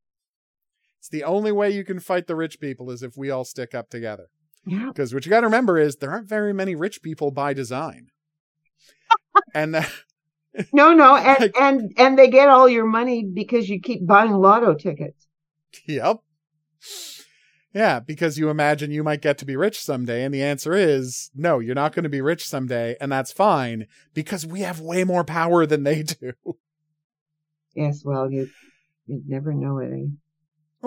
[1.00, 3.74] It's the only way you can fight the rich people is if we all stick
[3.74, 4.28] up together.
[4.68, 4.88] Yeah.
[4.88, 8.10] Because what you got to remember is there aren't very many rich people by design.
[9.56, 9.92] and that,
[10.74, 14.32] No, no, and Like- and and they get all your money because you keep buying
[14.34, 15.26] lotto tickets.
[15.86, 16.18] Yep.
[17.74, 20.24] Yeah, because you imagine you might get to be rich someday.
[20.24, 22.96] And the answer is no, you're not going to be rich someday.
[23.00, 26.34] And that's fine because we have way more power than they do.
[27.76, 28.50] Yes, well, you
[29.06, 30.10] you'd never know it.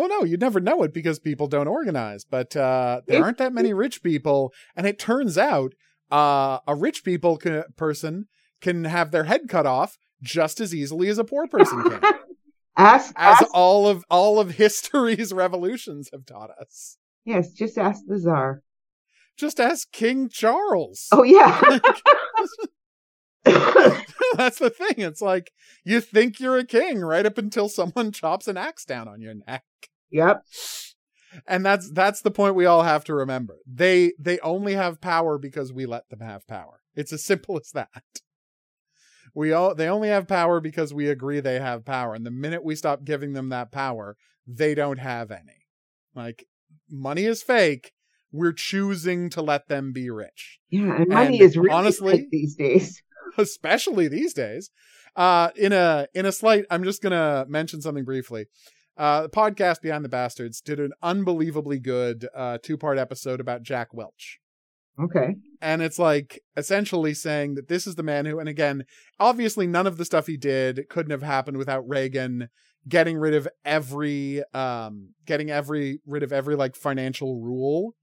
[0.01, 2.25] Well, no, you'd never know it because people don't organize.
[2.25, 4.51] But uh, there aren't that many rich people.
[4.75, 5.75] And it turns out
[6.11, 8.27] uh, a rich people ca- person
[8.63, 12.01] can have their head cut off just as easily as a poor person can.
[12.79, 16.97] Ask, as ask all of all of history's revolutions have taught us.
[17.27, 18.63] yes, just ask the czar.
[19.37, 21.09] Just ask King Charles.
[21.13, 21.61] Oh yeah,
[23.45, 24.95] That's the thing.
[24.99, 25.51] It's like
[25.85, 29.35] you think you're a king right up until someone chops an axe down on your
[29.47, 29.65] neck.
[30.11, 30.43] yep.
[31.47, 33.59] And that's that's the point we all have to remember.
[33.67, 36.81] They they only have power because we let them have power.
[36.95, 38.03] It's as simple as that.
[39.35, 42.15] We all they only have power because we agree they have power.
[42.15, 44.17] And the minute we stop giving them that power,
[44.47, 45.67] they don't have any.
[46.15, 46.47] Like
[46.91, 47.93] money is fake.
[48.33, 50.59] We're choosing to let them be rich.
[50.69, 53.03] Yeah, and money And is really honestly- these days.
[53.39, 54.71] especially these days.
[55.17, 58.47] Uh, in a in a slight, I'm just gonna mention something briefly.
[58.97, 63.63] Uh, the podcast Behind the Bastards did an unbelievably good uh, two part episode about
[63.63, 64.39] Jack Welch.
[65.03, 65.37] Okay.
[65.63, 68.85] And it's like essentially saying that this is the man who, and again,
[69.19, 72.49] obviously none of the stuff he did couldn't have happened without Reagan
[72.89, 77.95] getting rid of every, um, getting every rid of every like financial rule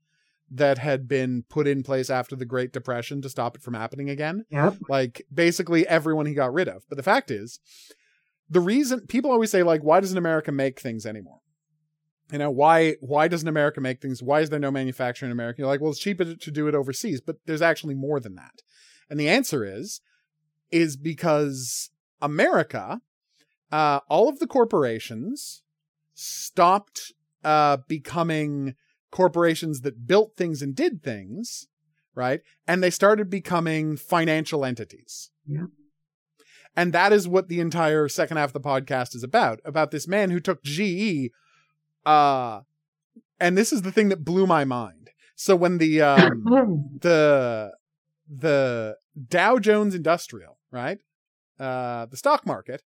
[0.49, 4.09] that had been put in place after the Great Depression to stop it from happening
[4.09, 4.77] again Yep.
[4.87, 6.83] like basically everyone he got rid of.
[6.87, 7.59] But the fact is,
[8.49, 11.39] the reason people always say like, why doesn't America make things anymore?
[12.31, 14.21] You know, why why doesn't America make things?
[14.23, 15.59] Why is there no manufacturing in America?
[15.59, 18.35] You're like, well, it's cheaper to, to do it overseas, but there's actually more than
[18.35, 18.61] that.
[19.09, 20.01] And the answer is,
[20.71, 21.89] is because
[22.21, 23.01] America,
[23.71, 25.63] uh, all of the corporations
[26.13, 28.75] stopped uh, becoming
[29.17, 31.67] corporations that built things and did things,
[32.13, 32.41] right?
[32.67, 35.31] And they started becoming financial entities.
[35.47, 35.65] Yeah.
[36.75, 40.07] And that is what the entire second half of the podcast is about about this
[40.07, 41.31] man who took GE.
[42.05, 42.61] Uh,
[43.39, 45.09] and this is the thing that blew my mind.
[45.35, 47.71] So when the um, the
[48.29, 48.97] the
[49.27, 50.99] Dow Jones Industrial, right?
[51.59, 52.83] Uh, the stock market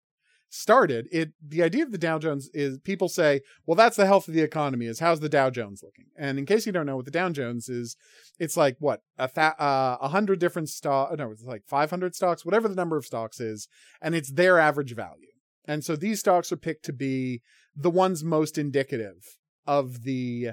[0.53, 4.27] started it the idea of the Dow Jones is people say, well that's the health
[4.27, 6.05] of the economy is how's the Dow Jones looking?
[6.17, 7.95] And in case you don't know what the Dow Jones is,
[8.37, 12.45] it's like what a th- uh, a hundred different stock no, it's like 500 stocks,
[12.45, 13.67] whatever the number of stocks is,
[14.01, 15.27] and it's their average value.
[15.65, 17.41] And so these stocks are picked to be
[17.75, 20.51] the ones most indicative of the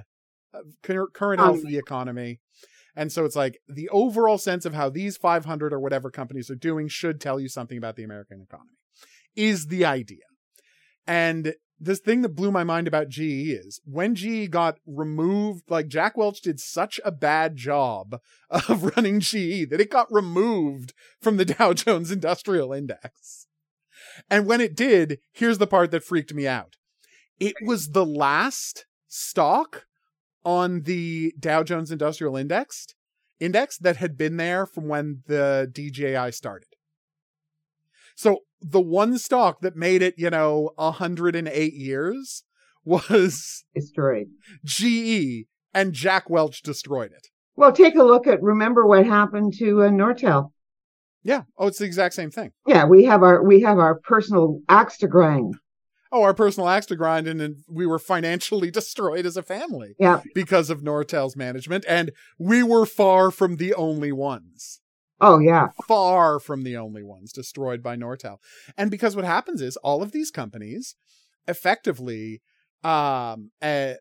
[0.55, 0.61] uh,
[1.13, 2.41] current health of the economy.
[2.95, 6.57] And so it's like the overall sense of how these 500 or whatever companies are
[6.57, 8.78] doing should tell you something about the American economy,
[9.39, 10.25] is the idea.
[11.07, 15.87] And this thing that blew my mind about GE is when GE got removed, like
[15.87, 18.21] Jack Welch did such a bad job
[18.51, 23.47] of running GE that it got removed from the Dow Jones Industrial Index.
[24.29, 26.77] And when it did, here's the part that freaked me out.
[27.39, 29.87] It was the last stock
[30.45, 32.89] on the Dow Jones Industrial Index
[33.41, 36.69] index that had been there from when the DJI started.
[38.17, 42.45] So the one stock that made it, you know, 108 years
[42.85, 44.29] was Destroyed.
[44.65, 47.29] GE and Jack Welch destroyed it.
[47.57, 50.53] Well, take a look at remember what happened to uh, Nortel.
[51.23, 51.43] Yeah.
[51.59, 52.53] Oh, it's the exact same thing.
[52.67, 55.55] Yeah, we have our we have our personal axe to grind.
[56.11, 59.95] Oh, our personal axe to grind, and, and we were financially destroyed as a family.
[59.99, 60.23] Yeah.
[60.35, 64.81] Because of Nortel's management, and we were far from the only ones.
[65.21, 65.69] Oh yeah.
[65.87, 68.39] Far from the only ones destroyed by Nortel.
[68.77, 70.95] And because what happens is all of these companies
[71.47, 72.43] effectively
[72.85, 73.95] um uh,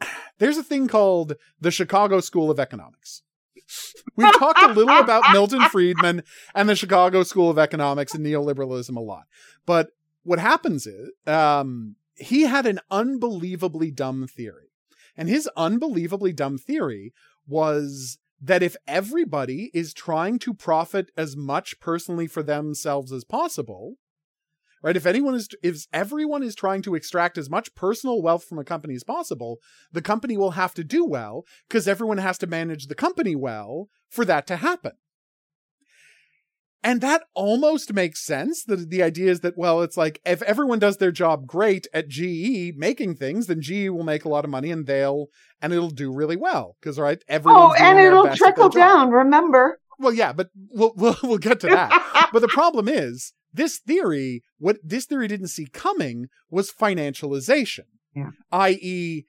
[0.38, 3.22] there's a thing called the Chicago School of Economics.
[4.16, 6.22] We've talked a little about Milton Friedman
[6.54, 9.24] and the Chicago School of Economics and neoliberalism a lot.
[9.66, 9.90] But
[10.22, 14.70] what happens is um, he had an unbelievably dumb theory.
[15.16, 17.12] And his unbelievably dumb theory
[17.46, 23.96] was that if everybody is trying to profit as much personally for themselves as possible,
[24.82, 24.96] right?
[24.96, 28.64] If anyone is, if everyone is trying to extract as much personal wealth from a
[28.64, 29.58] company as possible,
[29.90, 33.88] the company will have to do well because everyone has to manage the company well
[34.10, 34.92] for that to happen.
[36.84, 38.62] And that almost makes sense.
[38.62, 42.08] The, the idea is that, well, it's like if everyone does their job great at
[42.08, 45.28] GE making things, then GE will make a lot of money and they'll,
[45.62, 46.76] and it'll do really well.
[46.82, 47.24] Cause, right?
[47.26, 49.80] Everyone's oh, and it'll trickle down, remember?
[49.98, 52.28] Well, yeah, but we'll, we'll, we'll get to that.
[52.34, 58.30] but the problem is this theory, what this theory didn't see coming was financialization, yeah.
[58.52, 59.24] i.e.,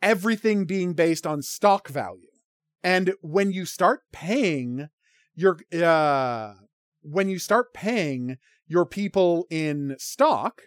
[0.00, 2.28] everything being based on stock value.
[2.82, 4.88] And when you start paying
[5.34, 6.54] your uh
[7.02, 10.62] when you start paying your people in stock,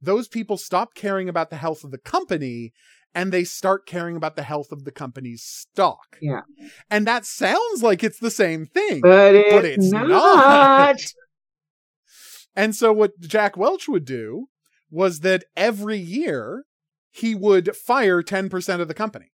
[0.00, 2.72] those people stop caring about the health of the company
[3.14, 6.18] and they start caring about the health of the company's stock.
[6.20, 6.40] Yeah.
[6.90, 10.08] And that sounds like it's the same thing, but, it but it's not.
[10.08, 11.00] not.
[12.56, 14.46] And so what Jack Welch would do
[14.88, 16.66] was that every year
[17.10, 19.32] he would fire 10% of the company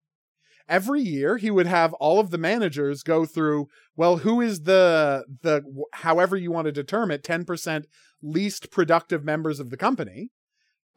[0.68, 5.26] every year he would have all of the managers go through well who is the
[5.42, 5.64] the
[5.94, 7.86] however you want to determine it 10%
[8.22, 10.30] least productive members of the company.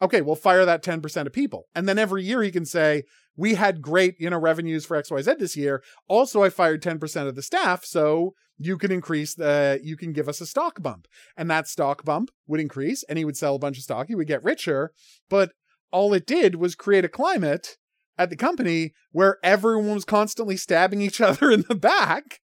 [0.02, 1.66] Okay we'll fire that 10% of people.
[1.74, 3.04] And then every year he can say
[3.36, 5.82] we had great you know revenues for xyz this year.
[6.08, 10.28] Also i fired 10% of the staff so you can increase the you can give
[10.28, 11.06] us a stock bump.
[11.36, 14.14] And that stock bump would increase and he would sell a bunch of stock he
[14.14, 14.92] would get richer.
[15.28, 15.52] But
[15.92, 17.76] all it did was create a climate
[18.20, 22.40] at the company where everyone was constantly stabbing each other in the back.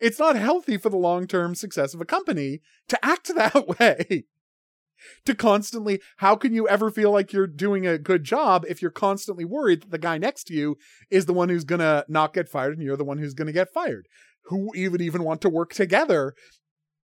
[0.00, 4.24] It's not healthy for the long term success of a company to act that way.
[5.24, 8.90] to constantly, how can you ever feel like you're doing a good job if you're
[8.90, 10.76] constantly worried that the guy next to you
[11.08, 13.72] is the one who's gonna not get fired and you're the one who's gonna get
[13.72, 14.08] fired?
[14.46, 16.34] Who even even want to work together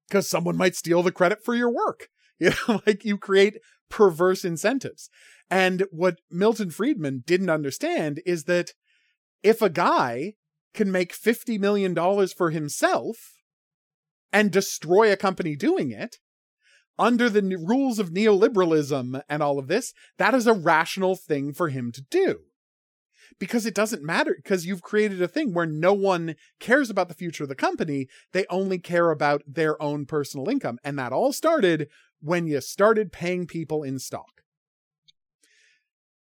[0.08, 2.08] because someone might steal the credit for your work?
[2.40, 3.58] You know, like you create
[3.94, 5.08] perverse incentives.
[5.48, 8.72] And what Milton Friedman didn't understand is that
[9.44, 10.32] if a guy
[10.74, 11.94] can make $50 million
[12.36, 13.36] for himself
[14.32, 16.16] and destroy a company doing it,
[16.98, 21.68] under the rules of neoliberalism and all of this, that is a rational thing for
[21.68, 22.40] him to do.
[23.38, 27.14] Because it doesn't matter, because you've created a thing where no one cares about the
[27.14, 28.06] future of the company.
[28.32, 30.78] They only care about their own personal income.
[30.84, 31.88] And that all started
[32.20, 34.34] when you started paying people in stock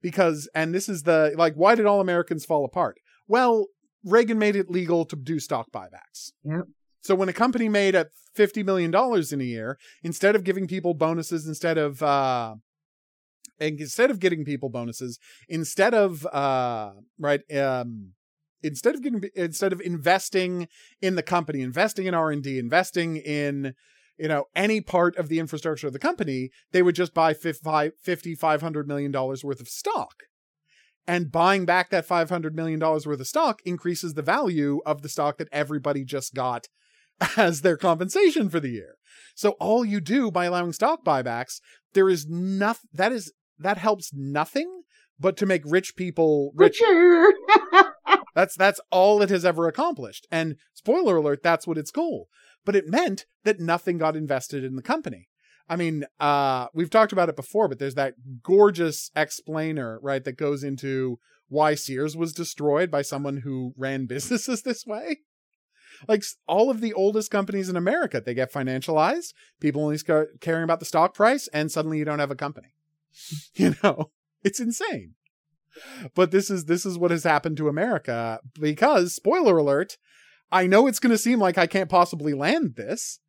[0.04, 3.00] because and this is the like why did all Americans fall apart?
[3.28, 3.68] Well,
[4.04, 6.34] Reagan made it legal to do stock buybacks.
[6.44, 6.66] Yep.
[7.02, 10.68] So when a company made at fifty million dollars in a year, instead of giving
[10.68, 12.56] people bonuses, instead of uh,
[13.60, 18.14] instead of getting people bonuses, instead of uh, right, um,
[18.62, 20.68] instead of getting instead of investing
[21.02, 23.74] in the company, investing in R and D, investing in
[24.18, 28.36] you know, any part of the infrastructure of the company, they would just buy 50,
[28.36, 30.24] 500 million dollars worth of stock.
[31.06, 35.10] And buying back that 500 million dollars worth of stock increases the value of the
[35.10, 36.68] stock that everybody just got
[37.38, 38.96] as their compensation for the year.
[39.36, 41.60] So all you do by allowing stock buybacks,
[41.94, 43.34] there is nothing that is
[43.64, 44.84] that helps nothing
[45.20, 47.32] but to make rich people richer.
[48.36, 50.28] that's that's all it has ever accomplished.
[50.32, 52.28] And spoiler alert, that's what its goal
[52.66, 55.30] but it meant that nothing got invested in the company.
[55.70, 60.38] I mean, uh, we've talked about it before, but there's that gorgeous explainer, right, that
[60.38, 65.20] goes into why Sears was destroyed by someone who ran businesses this way.
[66.08, 69.34] Like all of the oldest companies in America, they get financialized.
[69.62, 72.74] People only start caring about the stock price, and suddenly you don't have a company.
[73.56, 74.12] You know,
[74.44, 75.16] it's insane.
[76.16, 79.98] But this is this is what has happened to America because, spoiler alert,
[80.52, 83.20] I know it's going to seem like I can't possibly land this,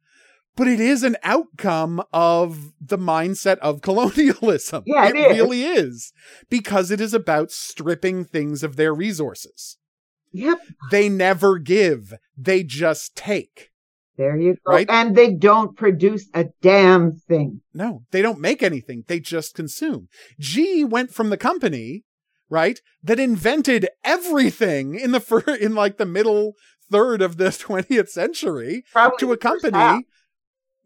[0.57, 4.85] but it is an outcome of the mindset of colonialism.
[4.87, 5.37] Yeah, it, it is.
[5.37, 6.12] really is
[6.51, 9.78] because it is about stripping things of their resources.
[10.32, 10.59] Yep.
[10.91, 13.70] They never give, they just take.
[14.17, 14.73] There you go.
[14.73, 14.87] Right?
[14.89, 17.62] And they don't produce a damn thing.
[17.73, 19.05] No, they don't make anything.
[19.09, 20.09] They just consume.
[20.39, 22.05] G went from the company,
[22.49, 26.53] right, that invented everything in the fir- in like the middle
[26.91, 29.73] third of the 20th century Probably to a the first half.
[29.73, 30.07] company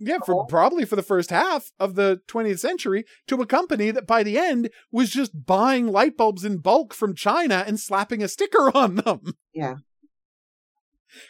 [0.00, 4.06] yeah for probably for the first half of the 20th century to a company that
[4.06, 8.28] by the end was just buying light bulbs in bulk from China and slapping a
[8.28, 9.74] sticker on them Yeah.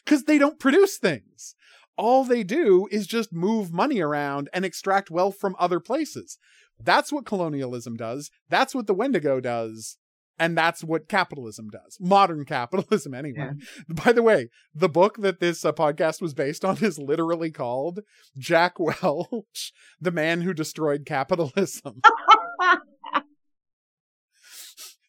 [0.05, 1.55] cuz they don't produce things
[1.99, 6.39] all they do is just move money around and extract wealth from other places.
[6.81, 8.31] That's what colonialism does.
[8.49, 9.99] That's what the wendigo does.
[10.39, 11.99] And that's what capitalism does.
[12.01, 13.51] Modern capitalism anyway.
[13.89, 18.01] By the way the book that this uh, podcast was based on is literally called
[18.39, 22.01] jack welch the man who destroyed capitalism.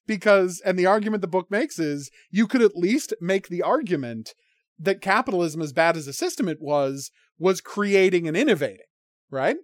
[0.08, 4.34] Because and the argument the book makes is you could at least make the argument
[4.80, 8.86] that capitalism as bad as a system it was was creating and innovating
[9.30, 9.57] right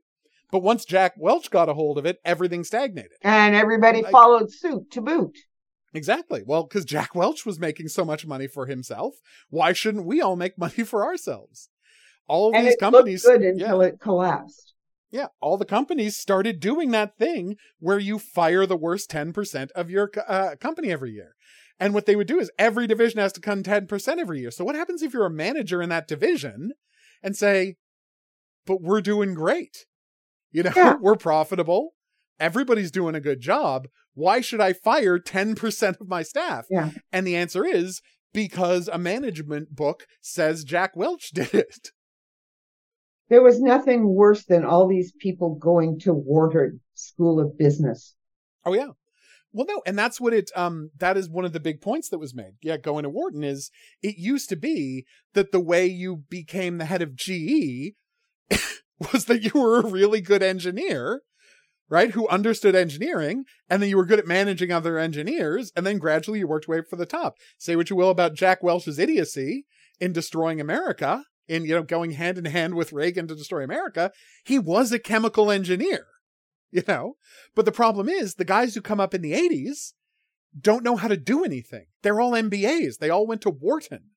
[0.51, 4.51] but once jack welch got a hold of it everything stagnated And everybody Like- followed
[4.51, 5.37] suit to boot.
[5.93, 6.43] Exactly.
[6.45, 9.13] Well, because Jack Welch was making so much money for himself,
[9.49, 11.69] why shouldn't we all make money for ourselves?
[12.27, 14.73] All of And these it companies, good yeah, until it collapsed.
[15.09, 19.71] yeah, all the companies started doing that thing where you fire the worst ten percent
[19.71, 21.35] of your uh, company every year.
[21.79, 24.51] And what they would do is every division has to cut ten percent every year.
[24.51, 26.71] So what happens if you're a manager in that division
[27.21, 27.75] and say,
[28.65, 29.85] "But we're doing great,
[30.51, 30.95] you know, Yeah.
[31.01, 31.91] we're profitable,
[32.39, 33.87] everybody's doing a good job.
[34.13, 36.91] Why should I fire ten percent of my staff?" Yeah.
[37.11, 38.01] And the answer is
[38.33, 41.89] because a management book says Jack Welch did it.
[43.27, 48.15] There was nothing worse than all these people going to Wharton School of Business.
[48.63, 48.89] Oh yeah.
[49.55, 50.51] Well, no, and that's what it.
[50.53, 52.55] Um, that is one of the big points that was made.
[52.61, 56.83] Yeah, going to Wharton is it used to be that the way you became the
[56.83, 57.93] head of GE
[59.13, 61.21] was that you were a really good engineer,
[61.87, 62.11] right?
[62.11, 66.39] Who understood engineering, and then you were good at managing other engineers, and then gradually
[66.39, 67.35] you worked way for the top.
[67.57, 69.65] Say what you will about Jack Welch's idiocy
[70.01, 74.11] in destroying America, in you know going hand in hand with Reagan to destroy America.
[74.43, 76.07] He was a chemical engineer,
[76.75, 77.15] you know.
[77.55, 79.93] But the problem is the guys who come up in the 80s
[80.59, 81.85] don't know how to do anything.
[82.01, 82.97] They're all MBAs.
[82.99, 84.11] They all went to Wharton,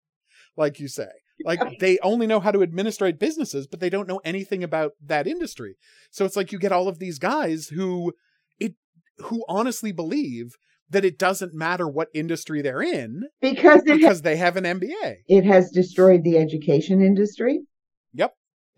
[0.56, 1.08] like you say.
[1.44, 5.28] Like they only know how to administrate businesses, but they don't know anything about that
[5.28, 5.76] industry.
[6.10, 8.12] So it's like you get all of these guys who
[8.58, 8.74] it
[9.18, 10.56] who honestly believe
[10.90, 15.18] that it doesn't matter what industry they're in Because because they have an MBA.
[15.28, 17.60] it has destroyed the education industry.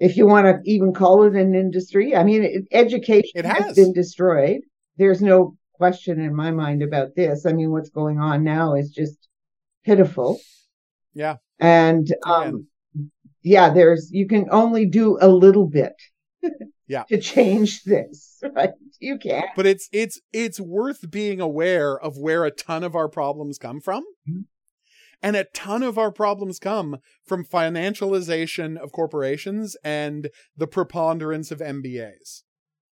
[0.00, 3.64] If you want to even call it an industry, I mean, it, education It has
[3.66, 3.76] has.
[3.76, 4.60] been destroyed.
[4.96, 7.46] There's no question in my mind about this.
[7.46, 9.28] I mean, what's going on now is just
[9.84, 10.40] pitiful.
[11.14, 11.36] Yeah.
[11.58, 12.66] And um,
[13.42, 15.92] yeah, there's you can only do a little bit.
[16.86, 17.04] Yeah.
[17.04, 18.70] To change this, right?
[18.98, 19.46] You can't.
[19.54, 23.80] But it's it's it's worth being aware of where a ton of our problems come
[23.80, 24.02] from.
[24.28, 24.46] Mhm.
[25.22, 31.60] And a ton of our problems come from financialization of corporations and the preponderance of
[31.60, 32.42] MBAs.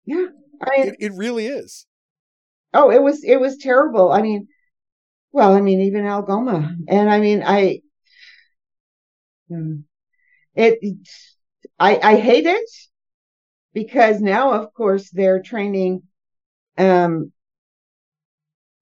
[0.07, 0.29] Yeah.
[0.63, 1.87] I mean, It, it really is.
[2.73, 4.11] Oh, it was it was terrible.
[4.11, 4.49] I mean,
[5.33, 7.81] well, I mean, even Algoma, and I mean, I,
[9.49, 9.81] Hmm.
[10.55, 10.79] it,
[11.79, 12.71] I, I hate it
[13.73, 16.03] because now, of course, they're training,
[16.79, 17.33] um,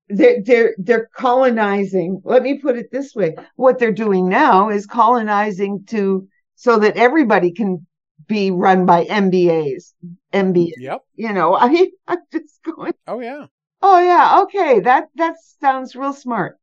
[0.09, 2.21] they're they're they're colonizing.
[2.25, 6.97] Let me put it this way: what they're doing now is colonizing to so that
[6.97, 7.87] everybody can
[8.27, 9.93] be run by MBAs,
[10.33, 10.73] MBA.
[10.79, 11.01] Yep.
[11.15, 12.95] You know, I mean, I'm just going.
[13.07, 13.47] Oh yeah.
[13.81, 14.81] Oh yeah, okay.
[14.81, 16.59] That that sounds real smart.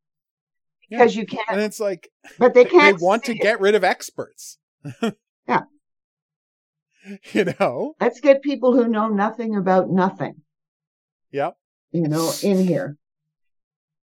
[0.90, 1.00] Yeah.
[1.00, 2.10] Because you can't, And it's like
[2.40, 2.98] but they they can't.
[2.98, 3.42] They want to it.
[3.42, 4.58] get rid of experts.
[5.48, 5.62] Yeah.
[7.32, 7.96] You know?
[8.00, 10.42] Let's get people who know nothing about nothing.
[11.32, 11.56] Yep.
[11.92, 12.98] You know, in here.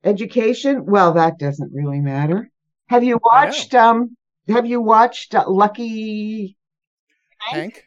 [0.05, 0.85] Education.
[0.87, 2.51] Well, that doesn't really matter.
[2.89, 3.75] Have you watched?
[3.75, 4.17] Um.
[4.49, 6.57] Have you watched uh, Lucky?
[7.39, 7.85] Hank?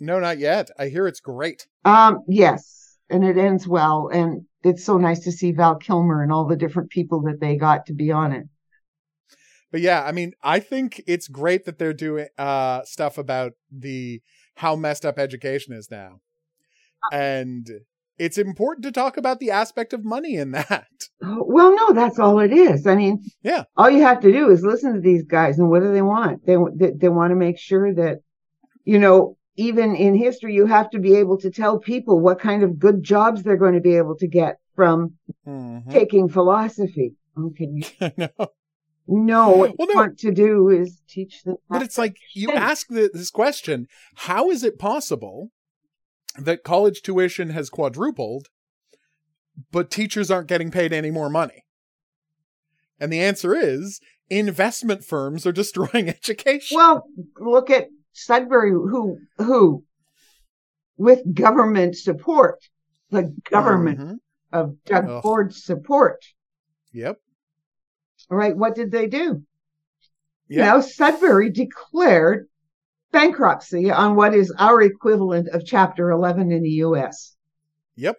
[0.00, 0.70] No, not yet.
[0.78, 1.66] I hear it's great.
[1.84, 2.20] Um.
[2.26, 6.46] Yes, and it ends well, and it's so nice to see Val Kilmer and all
[6.46, 8.46] the different people that they got to be on it.
[9.70, 14.22] But yeah, I mean, I think it's great that they're doing uh stuff about the
[14.56, 16.20] how messed up education is now.
[17.10, 17.68] And
[18.24, 20.86] it's important to talk about the aspect of money in that.
[21.54, 22.86] Well, no, that's all it is.
[22.86, 23.64] I mean, Yeah.
[23.76, 26.44] all you have to do is listen to these guys, and what do they want?
[26.46, 28.18] They they, they want to make sure that,
[28.84, 32.62] you know, even in history, you have to be able to tell people what kind
[32.62, 35.14] of good jobs they're going to be able to get from
[35.46, 35.90] Mhm.
[35.92, 37.14] taking philosophy.
[37.38, 37.82] Okay.
[38.18, 38.48] Know.
[39.08, 40.00] No, what Well, you no.
[40.00, 41.56] want to do is teach them.
[41.68, 43.86] But it's like you ask the, this question:
[44.26, 45.50] How is it possible
[46.38, 48.48] that college tuition has quadrupled,
[49.70, 51.64] but teachers aren't getting paid any more money?
[52.98, 56.76] And the answer is investment firms are destroying education.
[56.76, 57.04] Well,
[57.38, 59.84] look at Sudbury, who who,
[60.96, 62.58] with government support,
[63.10, 64.16] the government Mhm.
[64.52, 65.22] of Doug.
[65.22, 66.22] Ford's support,
[66.92, 67.18] Yep.
[68.30, 68.56] right?
[68.56, 69.42] What did they do?
[70.48, 70.66] Yeah.
[70.66, 72.48] Now Sudbury declared
[73.12, 77.36] bankruptcy on what is our equivalent of Chapter 11 in the U.S.
[77.96, 78.16] Yep.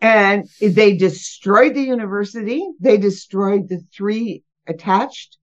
[0.00, 2.66] and they destroyed the university.
[2.80, 5.38] They destroyed the three attached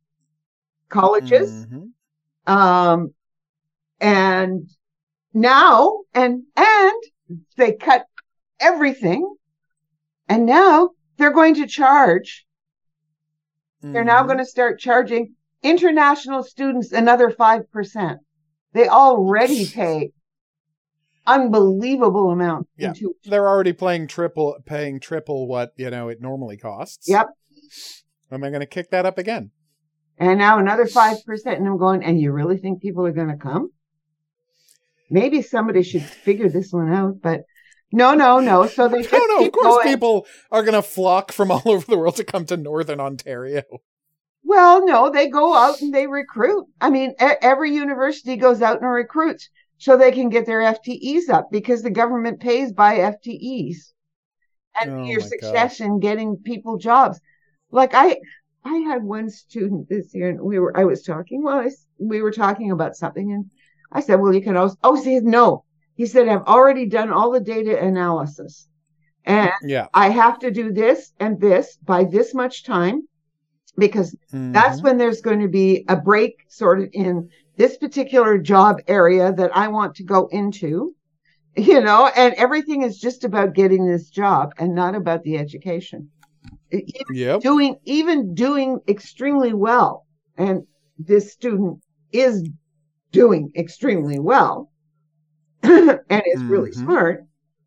[0.89, 1.65] colleges.
[1.71, 1.91] Mhm.
[2.47, 3.13] Um,
[4.01, 4.69] and
[5.33, 7.03] now, and, and
[7.55, 8.05] they cut
[8.59, 9.35] everything.
[10.27, 12.45] And now they're going to charge,
[13.81, 14.27] they're now Mhm.
[14.27, 18.19] going to start charging international students another 5%.
[18.74, 20.11] They already pay
[21.26, 22.89] unbelievable amount Yeah.
[22.89, 27.07] into They're already playing triple, paying triple what you know it normally costs.
[27.07, 27.28] Yep.
[28.32, 29.51] Am I going to kick that up again?
[30.22, 31.22] and now another 5%.
[31.45, 33.72] And I'm going, and you really think people are going to come?
[35.09, 37.43] Maybe somebody should figure this one out, but
[37.93, 38.67] no, no, no.
[38.67, 39.45] So they No, no.
[39.45, 39.88] Of course, going.
[39.88, 43.63] people are going to flock from all over the world to come to Northern Ontario.
[44.49, 46.65] Well, no, they go out and they recruit.
[46.81, 49.47] I mean, every university goes out and recruits
[49.77, 53.93] so they can get their FTEs up because the government pays by FTEs
[54.81, 57.19] and Oh your success in getting people jobs.
[57.69, 58.17] Like I,
[58.65, 61.69] I had one student this year and we were, I was talking, well, I
[61.99, 63.51] we were talking about something and
[63.91, 65.63] I said, well, you can also, oh, see, no,
[65.95, 68.67] he said, I've already done all the data analysis
[69.25, 69.87] and Yeah.
[69.93, 73.09] I have to do this and this by this much time
[73.80, 74.15] because
[74.53, 74.84] that's Mhm.
[74.84, 79.55] when there's going to be a break sort of in this particular job area that
[79.55, 80.95] I want to go into,
[81.55, 86.09] you know, and everything is just about getting this job and not about the education.
[86.71, 87.41] Even Yep.
[87.41, 90.05] Doing, even doing extremely well.
[90.38, 90.63] And
[90.97, 91.80] this student
[92.11, 92.43] is
[93.11, 94.69] doing extremely well
[95.63, 96.73] and is really Mhm.
[96.73, 97.25] smart.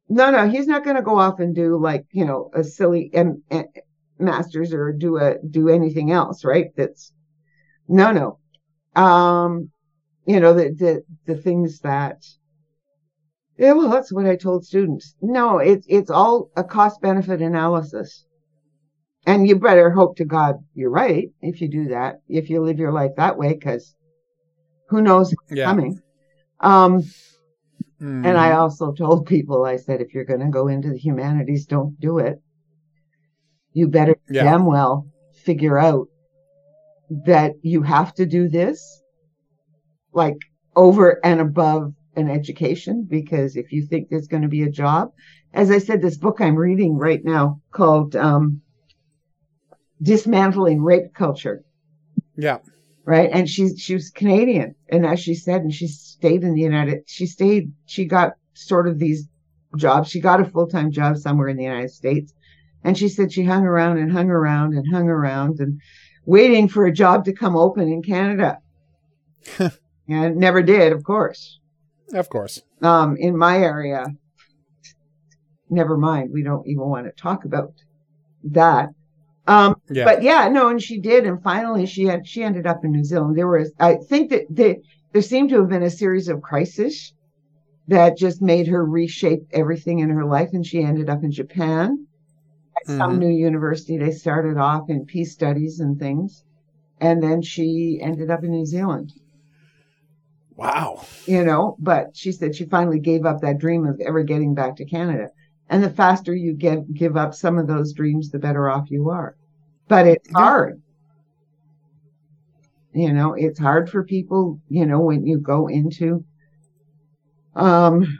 [0.08, 3.10] No, no, he's not going to go off and do like, you know, a silly
[3.14, 3.64] M- M-
[4.22, 6.66] masters or do a, do anything else, right?
[6.76, 7.12] That's
[7.88, 8.38] no, no.
[9.02, 9.70] Um,
[10.26, 12.24] you know, the, the, the things that,
[13.58, 15.14] yeah, well, that's what I told students.
[15.20, 18.24] No, it's, it's all a cost benefit analysis.
[19.24, 22.78] And you better hope to God you're right if you do that, if you live
[22.78, 23.94] your life that way, because
[24.88, 25.66] who knows what's Yeah.
[25.66, 26.00] coming.
[26.58, 27.02] Um,
[28.00, 31.66] and I also told people, I said, if you're going to go into the humanities,
[31.66, 32.41] don't do it.
[33.72, 34.44] You better Yeah.
[34.44, 36.08] damn well figure out
[37.26, 39.02] that you have to do this,
[40.12, 40.36] like
[40.76, 45.12] over and above an education, because if you think there's going to be a job,
[45.52, 48.62] as I said, this book I'm reading right now called um,
[50.02, 51.64] Dismantling Rape Culture
[52.36, 52.58] yeah.
[53.04, 53.30] right?
[53.32, 57.04] And she's she was Canadian, and as she said, and she stayed in the United.
[57.06, 57.72] She stayed.
[57.86, 59.28] She got sort of these
[59.76, 60.10] jobs.
[60.10, 62.32] She got a full time job somewhere in the United States,
[62.84, 65.80] and she said she hung around and hung around and hung around and
[66.24, 68.58] waiting for a job to come open in Canada.
[69.58, 69.72] and
[70.08, 71.58] it never did, of course.
[72.12, 72.60] Of course.
[72.82, 74.06] Um, in my area,
[75.70, 76.30] never mind.
[76.32, 77.72] We don't even want to talk about
[78.44, 78.90] that.
[79.46, 80.04] Um, Yeah.
[80.04, 83.04] but yeah, no, and she did, and finally she had she ended up in New
[83.04, 83.36] Zealand.
[83.36, 84.80] There was, I think that they,
[85.12, 87.12] there seemed to have been a series of crises
[87.88, 92.06] that just made her reshape everything in her life, and she ended up in Japan
[92.82, 93.96] at some new university.
[93.98, 96.44] They started off in peace studies and things,
[97.00, 99.12] and then she ended up in New Zealand.
[100.56, 101.04] wow.
[101.26, 104.76] You know, but she said she finally gave up that dream of ever getting back
[104.76, 105.30] to Canada.
[105.68, 109.10] And the faster you get give up some of those dreams, the better off you
[109.10, 109.36] are.
[109.88, 110.82] But it's hard.
[112.94, 116.24] You know, it's hard for people, you know, when you go into
[117.54, 118.18] um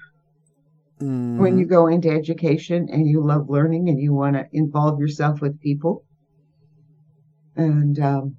[1.03, 5.41] when you go into education and you love learning and you want to involve yourself
[5.41, 6.05] with people.
[7.57, 8.37] And um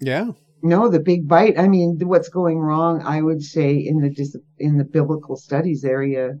[0.00, 0.32] yeah.
[0.62, 1.58] no, the big bite.
[1.58, 3.02] I mean, what's going wrong?
[3.02, 6.38] I would say in the dis- in the biblical studies area,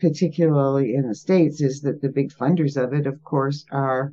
[0.00, 4.12] particularly in the states, is that the big funders of it, of course, are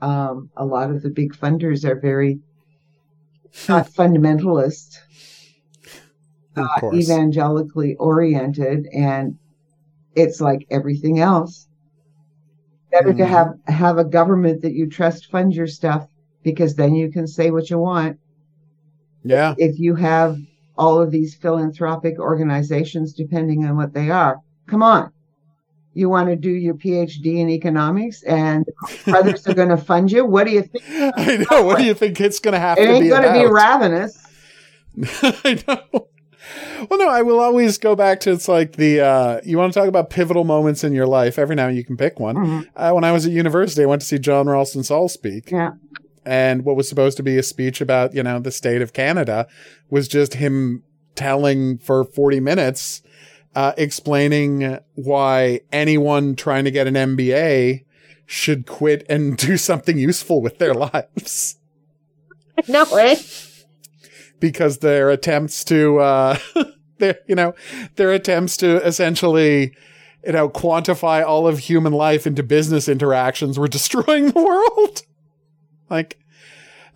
[0.00, 2.40] um, a lot of the big funders are very
[3.68, 4.98] not fundamentalist.
[6.58, 9.36] Uh, evangelically oriented, and
[10.14, 11.68] it's like everything else.
[12.90, 13.26] Better to Mhm.
[13.28, 16.08] have have a government that you trust fund your stuff
[16.42, 18.18] because then you can say what you want.
[19.24, 19.54] Yeah.
[19.58, 20.38] If you have
[20.76, 25.10] all of these philanthropic organizations, depending on what they are, come on.
[25.92, 28.64] You want to do your PhD in economics, and
[29.04, 30.24] brothers are going to fund you.
[30.24, 30.84] What do you think?
[30.88, 31.64] I know.
[31.64, 34.24] What do you think it's going to have It ain't going to be ravenous.
[35.22, 36.08] I know.
[36.88, 39.78] Well, no, I will always go back to it's like the uh, you want to
[39.78, 41.38] talk about pivotal moments in your life.
[41.38, 42.36] Every now you can pick one.
[42.36, 42.66] Mhm.
[42.76, 45.72] Uh, when I was at university, I went to see John Ralston Saul speak, Yeah.
[46.24, 49.46] and what was supposed to be a speech about you know the state of Canada
[49.90, 50.82] was just him
[51.14, 53.02] telling for forty minutes,
[53.56, 57.84] uh, explaining why anyone trying to get an MBA
[58.24, 61.56] should quit and do something useful with their lives
[62.68, 63.16] No way.
[64.40, 66.38] Because their attempts to uh
[66.98, 67.54] their you know
[67.96, 69.74] their attempts to essentially
[70.24, 75.02] you know quantify all of human life into business interactions were destroying the world
[75.88, 76.18] like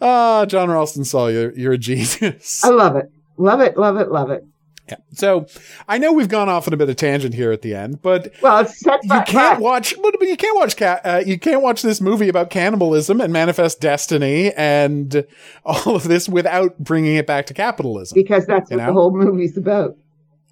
[0.00, 3.10] ah john ralston saul you're, you're a genius I love it.
[3.36, 3.76] Love it.
[3.76, 4.10] Love it.
[4.10, 4.44] Love it.
[4.88, 4.96] Yeah.
[5.12, 5.46] so
[5.88, 8.32] i know we've gone off on a bit of tangent here at the end but
[8.42, 8.66] Well,
[9.02, 12.50] you can't watch but but you can't watch uh, you can't watch this movie about
[12.50, 15.24] cannibalism and manifest destiny and
[15.64, 18.86] all of this without bringing it back to capitalism because that's what know?
[18.86, 19.96] the whole movie's about.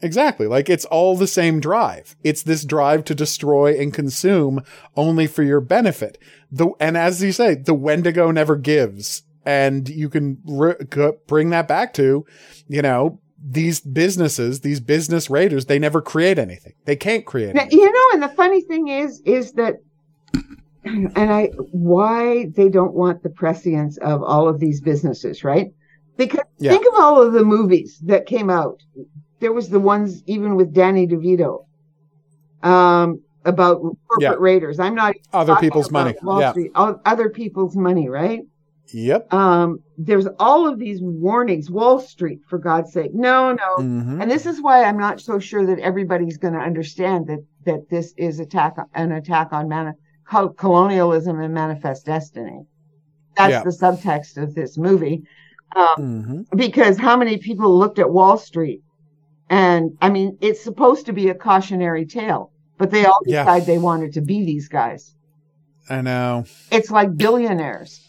[0.02, 0.46] Exactly.
[0.46, 2.16] Like it's all the same drive.
[2.24, 4.62] It's this drive to destroy and consume
[4.96, 6.18] only for your benefit.
[6.50, 11.68] The and as you say, the Wendigo never gives, and you can re- bring that
[11.68, 12.24] back to,
[12.68, 15.66] you know, these businesses, these business raiders.
[15.66, 16.74] They never create anything.
[16.84, 17.54] They can't create.
[17.54, 17.78] Now, Anything.
[17.80, 19.76] you know, and the funny thing is, is that,
[20.84, 25.72] and I, why they don't want the prescience of all of these businesses, right?
[26.16, 26.72] Because Yeah.
[26.72, 28.82] think of all of the movies that came out.
[29.40, 31.64] There was the ones even with Danny DeVito,
[32.62, 34.34] um, about corporate Yeah.
[34.38, 34.78] raiders.
[34.78, 36.14] I'm not Other people's money.
[36.22, 36.50] Yeah.
[36.50, 38.42] Street, other people's money, right?
[38.92, 39.32] Yep.
[39.32, 41.70] Um, there's all of these warnings.
[41.70, 44.20] Wall Street, for God's sake, no, no, Mhm.
[44.22, 47.90] and this is why I'm not so sure that everybody's going to understand that that
[47.90, 49.92] this is attack an attack on mani-
[50.56, 52.64] colonialism and manifest destiny.
[53.36, 53.62] That's Yeah.
[53.62, 55.22] the subtext of this movie.
[55.76, 56.56] Um, Mhm.
[56.56, 58.82] because how many people looked at Wall Street?
[59.50, 63.44] And I mean, it's supposed to be a cautionary tale, but they all Yeah.
[63.44, 65.14] decide they wanted to be these guys.
[65.88, 66.44] I know.
[66.72, 68.00] It's like billionaires.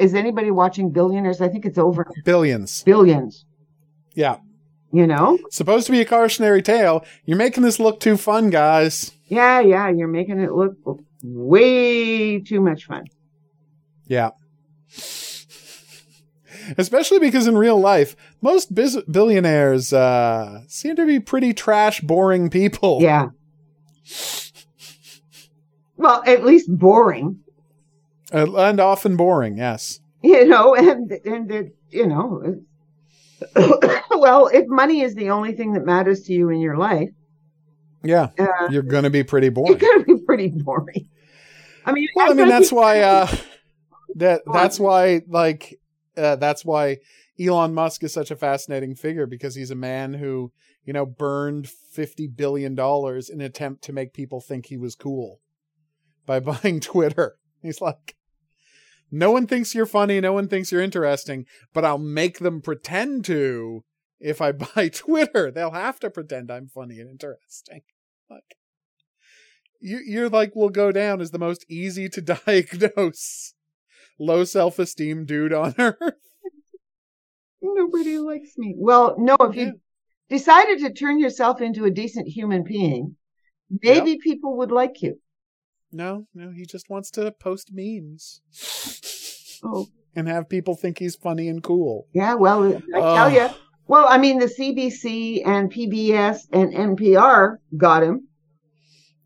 [0.00, 1.40] Is anybody watching Billionaires?
[1.40, 2.82] I think it's over Billions.
[2.82, 3.44] billions.
[4.14, 4.38] Yeah.
[4.92, 5.38] You know?
[5.50, 7.04] Supposed to be a cautionary tale.
[7.24, 9.12] You're making this look too fun, guys.
[9.26, 9.88] Yeah, yeah.
[9.88, 10.74] You're making it look
[11.22, 13.04] way too much fun.
[14.06, 14.30] Yeah.
[16.76, 22.50] Especially because in real life, most biz- billionaires uh, seem to be pretty trash, boring
[22.50, 22.98] people.
[23.00, 23.28] Yeah.
[25.96, 27.40] Well, at least boring,
[28.32, 30.00] and often boring, yes.
[30.22, 32.62] you know, and and they're, you know.
[34.10, 37.08] well, if money is the only thing that matters to you in your life,
[38.04, 38.28] Yeah.
[38.38, 39.70] uh, You're going to be pretty boring.
[39.70, 41.08] you're going to be pretty boring.
[41.86, 43.26] I mean, Well, I mean, that's why, uh,
[44.16, 45.80] that, that's why, like,
[46.18, 46.98] uh, that's why
[47.40, 50.52] Elon Musk is such a fascinating figure because he's a man who,
[50.84, 55.40] you know, burned $50 billion in an attempt to make people think he was cool
[56.26, 57.36] by buying Twitter.
[57.62, 58.16] He's like,
[59.10, 63.24] no one thinks you're funny, no one thinks you're interesting, but I'll make them pretend
[63.26, 63.84] to
[64.20, 65.50] if I buy Twitter.
[65.50, 67.82] They'll have to pretend I'm funny and interesting.
[68.28, 68.56] Like,
[69.80, 73.54] you, you're like, will go down as the most easy to diagnose
[74.18, 75.96] low self esteem dude on earth.
[77.62, 78.74] nobody likes me.
[78.76, 79.72] Well, no, if you Yeah.
[80.28, 83.16] decided to turn yourself into a decent human being,
[83.82, 85.20] maybe people would like you.
[85.92, 88.40] No, no, he just wants to post memes
[89.62, 92.06] Oh, and have people think he's funny and cool.
[92.14, 92.34] yeah.
[92.34, 92.64] Well,
[92.94, 93.32] I tell Ugh.
[93.32, 93.48] you.
[93.86, 98.28] Well, I mean, the CBC and PBS and NPR got him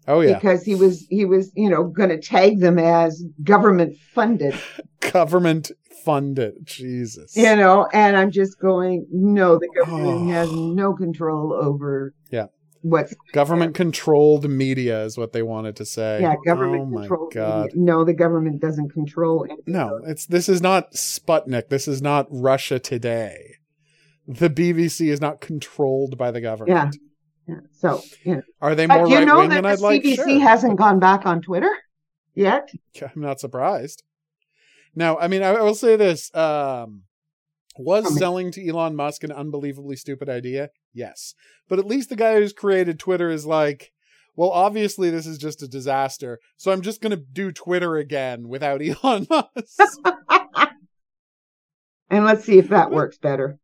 [0.09, 3.97] Oh yeah, because he was he was you know going to tag them as government
[4.15, 4.55] funded,
[5.01, 5.71] government
[6.05, 6.55] funded.
[6.65, 7.37] Jesus.
[7.37, 7.87] you know.
[7.93, 10.29] And I'm just going, no, the government Oh.
[10.33, 12.47] has no control over Yeah.
[12.85, 16.21] What's Government controlled media is what they wanted to say.
[16.21, 17.29] yeah government Oh my control.
[17.33, 17.71] god.
[17.75, 19.45] No, the government doesn't control.
[19.49, 19.65] anything.
[19.73, 21.69] No, it's this is not Sputnik.
[21.69, 23.57] This is not Russia today.
[24.29, 26.97] The BBC is not controlled by the government.
[27.49, 27.55] Yeah.
[27.55, 27.61] yeah.
[27.73, 28.43] So you know.
[28.61, 30.03] Are they more you right know wing that than the I'd like?
[30.03, 30.41] CBC Sure.
[30.41, 31.71] hasn't gone back on Twitter
[32.35, 32.71] yet.
[33.03, 34.03] I'm not surprised.
[34.95, 36.33] Now, I mean, I, I will say this.
[36.35, 37.03] Um,
[37.77, 40.71] Was selling to Elon Musk an unbelievably stupid idea?
[40.93, 41.35] Yes.
[41.69, 43.93] But at least the guy who's created Twitter is like,
[44.37, 46.39] well, obviously this is just a disaster.
[46.57, 49.81] So I'm just going to do Twitter again without Elon Musk.
[52.11, 53.59] And let's see if that works better.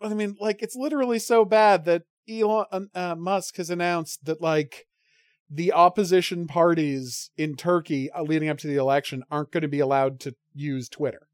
[0.00, 4.86] I mean, like, it's literally so bad that Elon uh, Musk has announced that, like,
[5.50, 9.80] the opposition parties in Turkey uh, leading up to the election aren't going to be
[9.80, 11.28] allowed to use Twitter.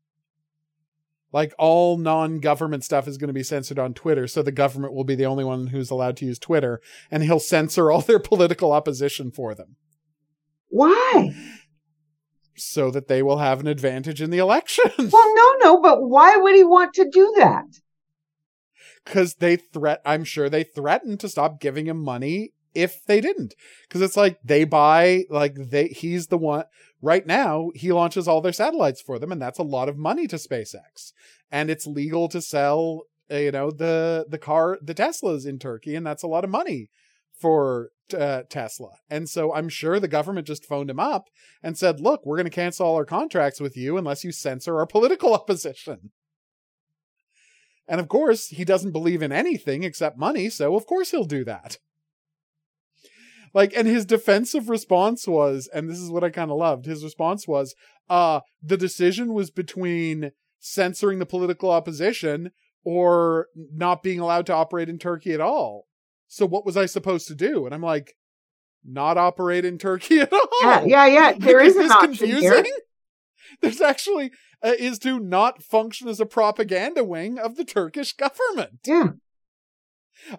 [1.32, 4.94] Like, all non government stuff is going to be censored on Twitter, so the government
[4.94, 6.80] will be the only one who's allowed to use Twitter,
[7.10, 9.76] and he'll censor all their political opposition for them
[10.68, 11.34] Why?
[12.56, 14.90] so that they will have an advantage in the election.
[14.98, 17.64] Well, no, no, but why would he want to do that?
[19.04, 23.54] because they threat i'm sure they threatened to stop giving him money if they didn't
[23.88, 26.64] because it's like they buy like they he's the one
[27.00, 30.26] right now he launches all their satellites for them and that's a lot of money
[30.26, 31.12] to spacex.
[31.50, 35.94] And it's legal to sell uh, you know the the car the teslas in turkey
[35.94, 36.90] and that's a lot of money
[37.32, 38.96] for uh, tesla.
[39.10, 41.28] And so i'm sure the government just phoned him up
[41.62, 44.78] and said look we're going to cancel all our contracts with you unless you censor
[44.78, 46.10] our political opposition.
[47.90, 51.42] And of course, he doesn't believe in anything except money, so of course he'll do
[51.44, 51.78] that.
[53.54, 57.04] Like, and his defensive response was, and this is what I kind of loved, his
[57.04, 57.74] response was,
[58.08, 62.50] uh, the decision was between censoring the political opposition
[62.84, 65.86] or not being allowed to operate in Turkey at all.
[66.26, 67.64] So what was I supposed to do?
[67.64, 68.14] And I'm like,
[68.84, 70.48] not operate in Turkey at all.
[70.62, 71.32] Yeah, yeah, yeah.
[71.38, 72.64] There is this option here.
[73.60, 74.30] There's actually
[74.62, 78.80] uh, is to not function as a propaganda wing of the Turkish government.
[78.84, 79.10] Yeah.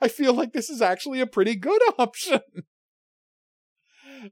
[0.02, 2.42] I feel like this is actually a pretty good option.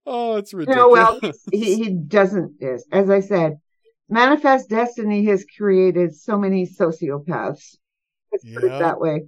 [0.06, 0.78] Oh, it's ridiculous.
[0.78, 0.90] No,
[1.22, 2.62] well, he, he doesn't.
[2.92, 3.58] As I said,
[4.10, 7.76] Manifest Destiny has created so many sociopaths.
[8.32, 8.76] Let's put Yeah.
[8.76, 9.26] it that way.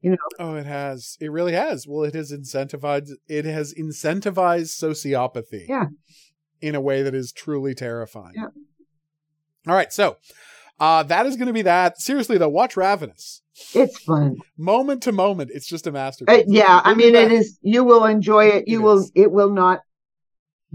[0.00, 0.16] You know.
[0.38, 1.16] Oh, it has.
[1.20, 1.86] It really has.
[1.88, 3.10] Well, it has incentivized.
[3.28, 5.66] It has incentivized sociopathy.
[5.68, 5.86] Yeah.
[6.60, 8.34] In a way that is truly terrifying.
[8.36, 8.48] Yeah.
[9.68, 10.16] All right, so
[10.78, 12.00] uh, that is going to be that.
[12.00, 13.42] Seriously though, watch Ravenous.
[13.74, 14.36] It's fun.
[14.56, 16.42] Moment to moment, it's just a masterpiece.
[16.42, 17.58] Uh, yeah, I mean, it is.
[17.62, 18.68] You will enjoy it.
[18.68, 18.98] You It will.
[18.98, 19.12] is.
[19.14, 19.80] It will not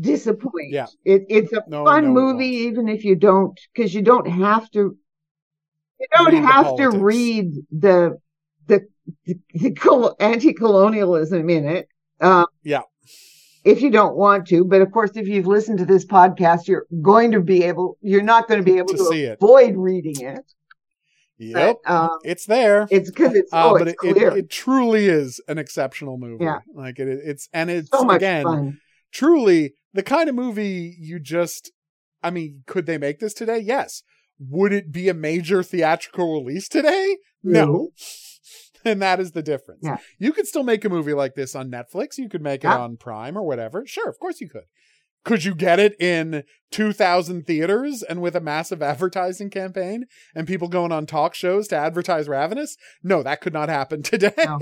[0.01, 0.71] disappoint.
[0.71, 0.87] Yeah.
[1.05, 4.69] It, it's a No, fun no, movie, even if you don't, because you don't have
[4.71, 4.97] to.
[5.99, 8.17] You don't Read the have to read the
[8.67, 8.87] the,
[9.25, 11.87] the, the col- anti-colonialism in it.
[12.19, 12.81] Um, Yeah.
[13.63, 16.87] If you don't want to, but of course, if you've listened to this podcast, you're
[17.03, 17.97] going to be able.
[18.01, 19.37] You're not going to be able To to, see it.
[19.39, 20.43] avoid reading it.
[21.37, 22.87] Yep, But, um, it's there.
[22.91, 24.29] it's because it's Uh, oh, but it's it, clear.
[24.29, 26.45] it, it truly is an exceptional movie.
[26.45, 26.59] Yeah.
[26.73, 28.79] Like it, it's and it's so again fun.
[29.11, 31.71] truly the kind of movie you just.
[32.23, 33.57] I mean, could they make this today?
[33.59, 34.03] Yes.
[34.39, 37.17] Would it be a major theatrical release today?
[37.43, 37.89] No.
[38.83, 39.81] And that is the difference.
[39.83, 39.97] Yeah.
[40.17, 42.17] You could still make a movie like this on Netflix.
[42.17, 42.79] You could make it Yeah.
[42.79, 43.83] on Prime or whatever.
[43.85, 44.63] Sure, of course you could.
[45.23, 50.67] Could you get it in 2,000 theaters and with a massive advertising campaign and people
[50.67, 52.75] going on talk shows to advertise Ravenous?
[53.03, 54.33] No, that could not happen today.
[54.35, 54.57] No.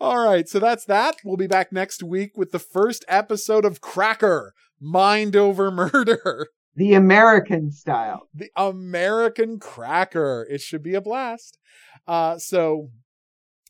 [0.00, 1.16] All right, so that's that.
[1.24, 6.94] We'll be back next week with the first episode of Cracker Mind Over Murder, The
[6.94, 8.28] American style.
[8.34, 10.46] the American Cracker.
[10.50, 11.58] It should be a blast.
[12.06, 12.90] Uh, so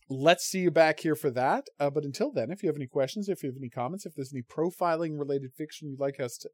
[0.09, 1.66] let's see you back here for that.
[1.80, 4.14] Uh, but until then, if you have any questions, if you have any comments, if
[4.14, 6.48] there's any profiling related fiction you'd like us to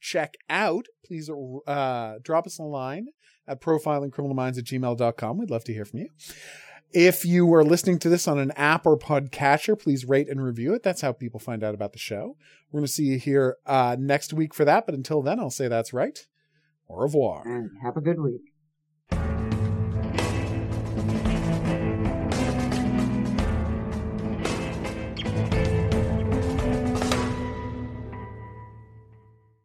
[0.00, 1.30] check out, please
[1.66, 3.06] uh, drop us a line
[3.46, 5.38] at profilingcriminalminds at gmail.com.
[5.38, 6.08] We'd love to hear from you.
[6.92, 10.72] If you are listening to this on an app or podcatcher, please rate and review
[10.72, 10.82] it.
[10.82, 12.36] That's how people find out about the show.
[12.70, 14.86] We're going to see you here uh, next week for that.
[14.86, 16.18] But until then, I'll say that's right.
[16.88, 17.42] Au revoir.
[17.46, 18.40] And have a good week.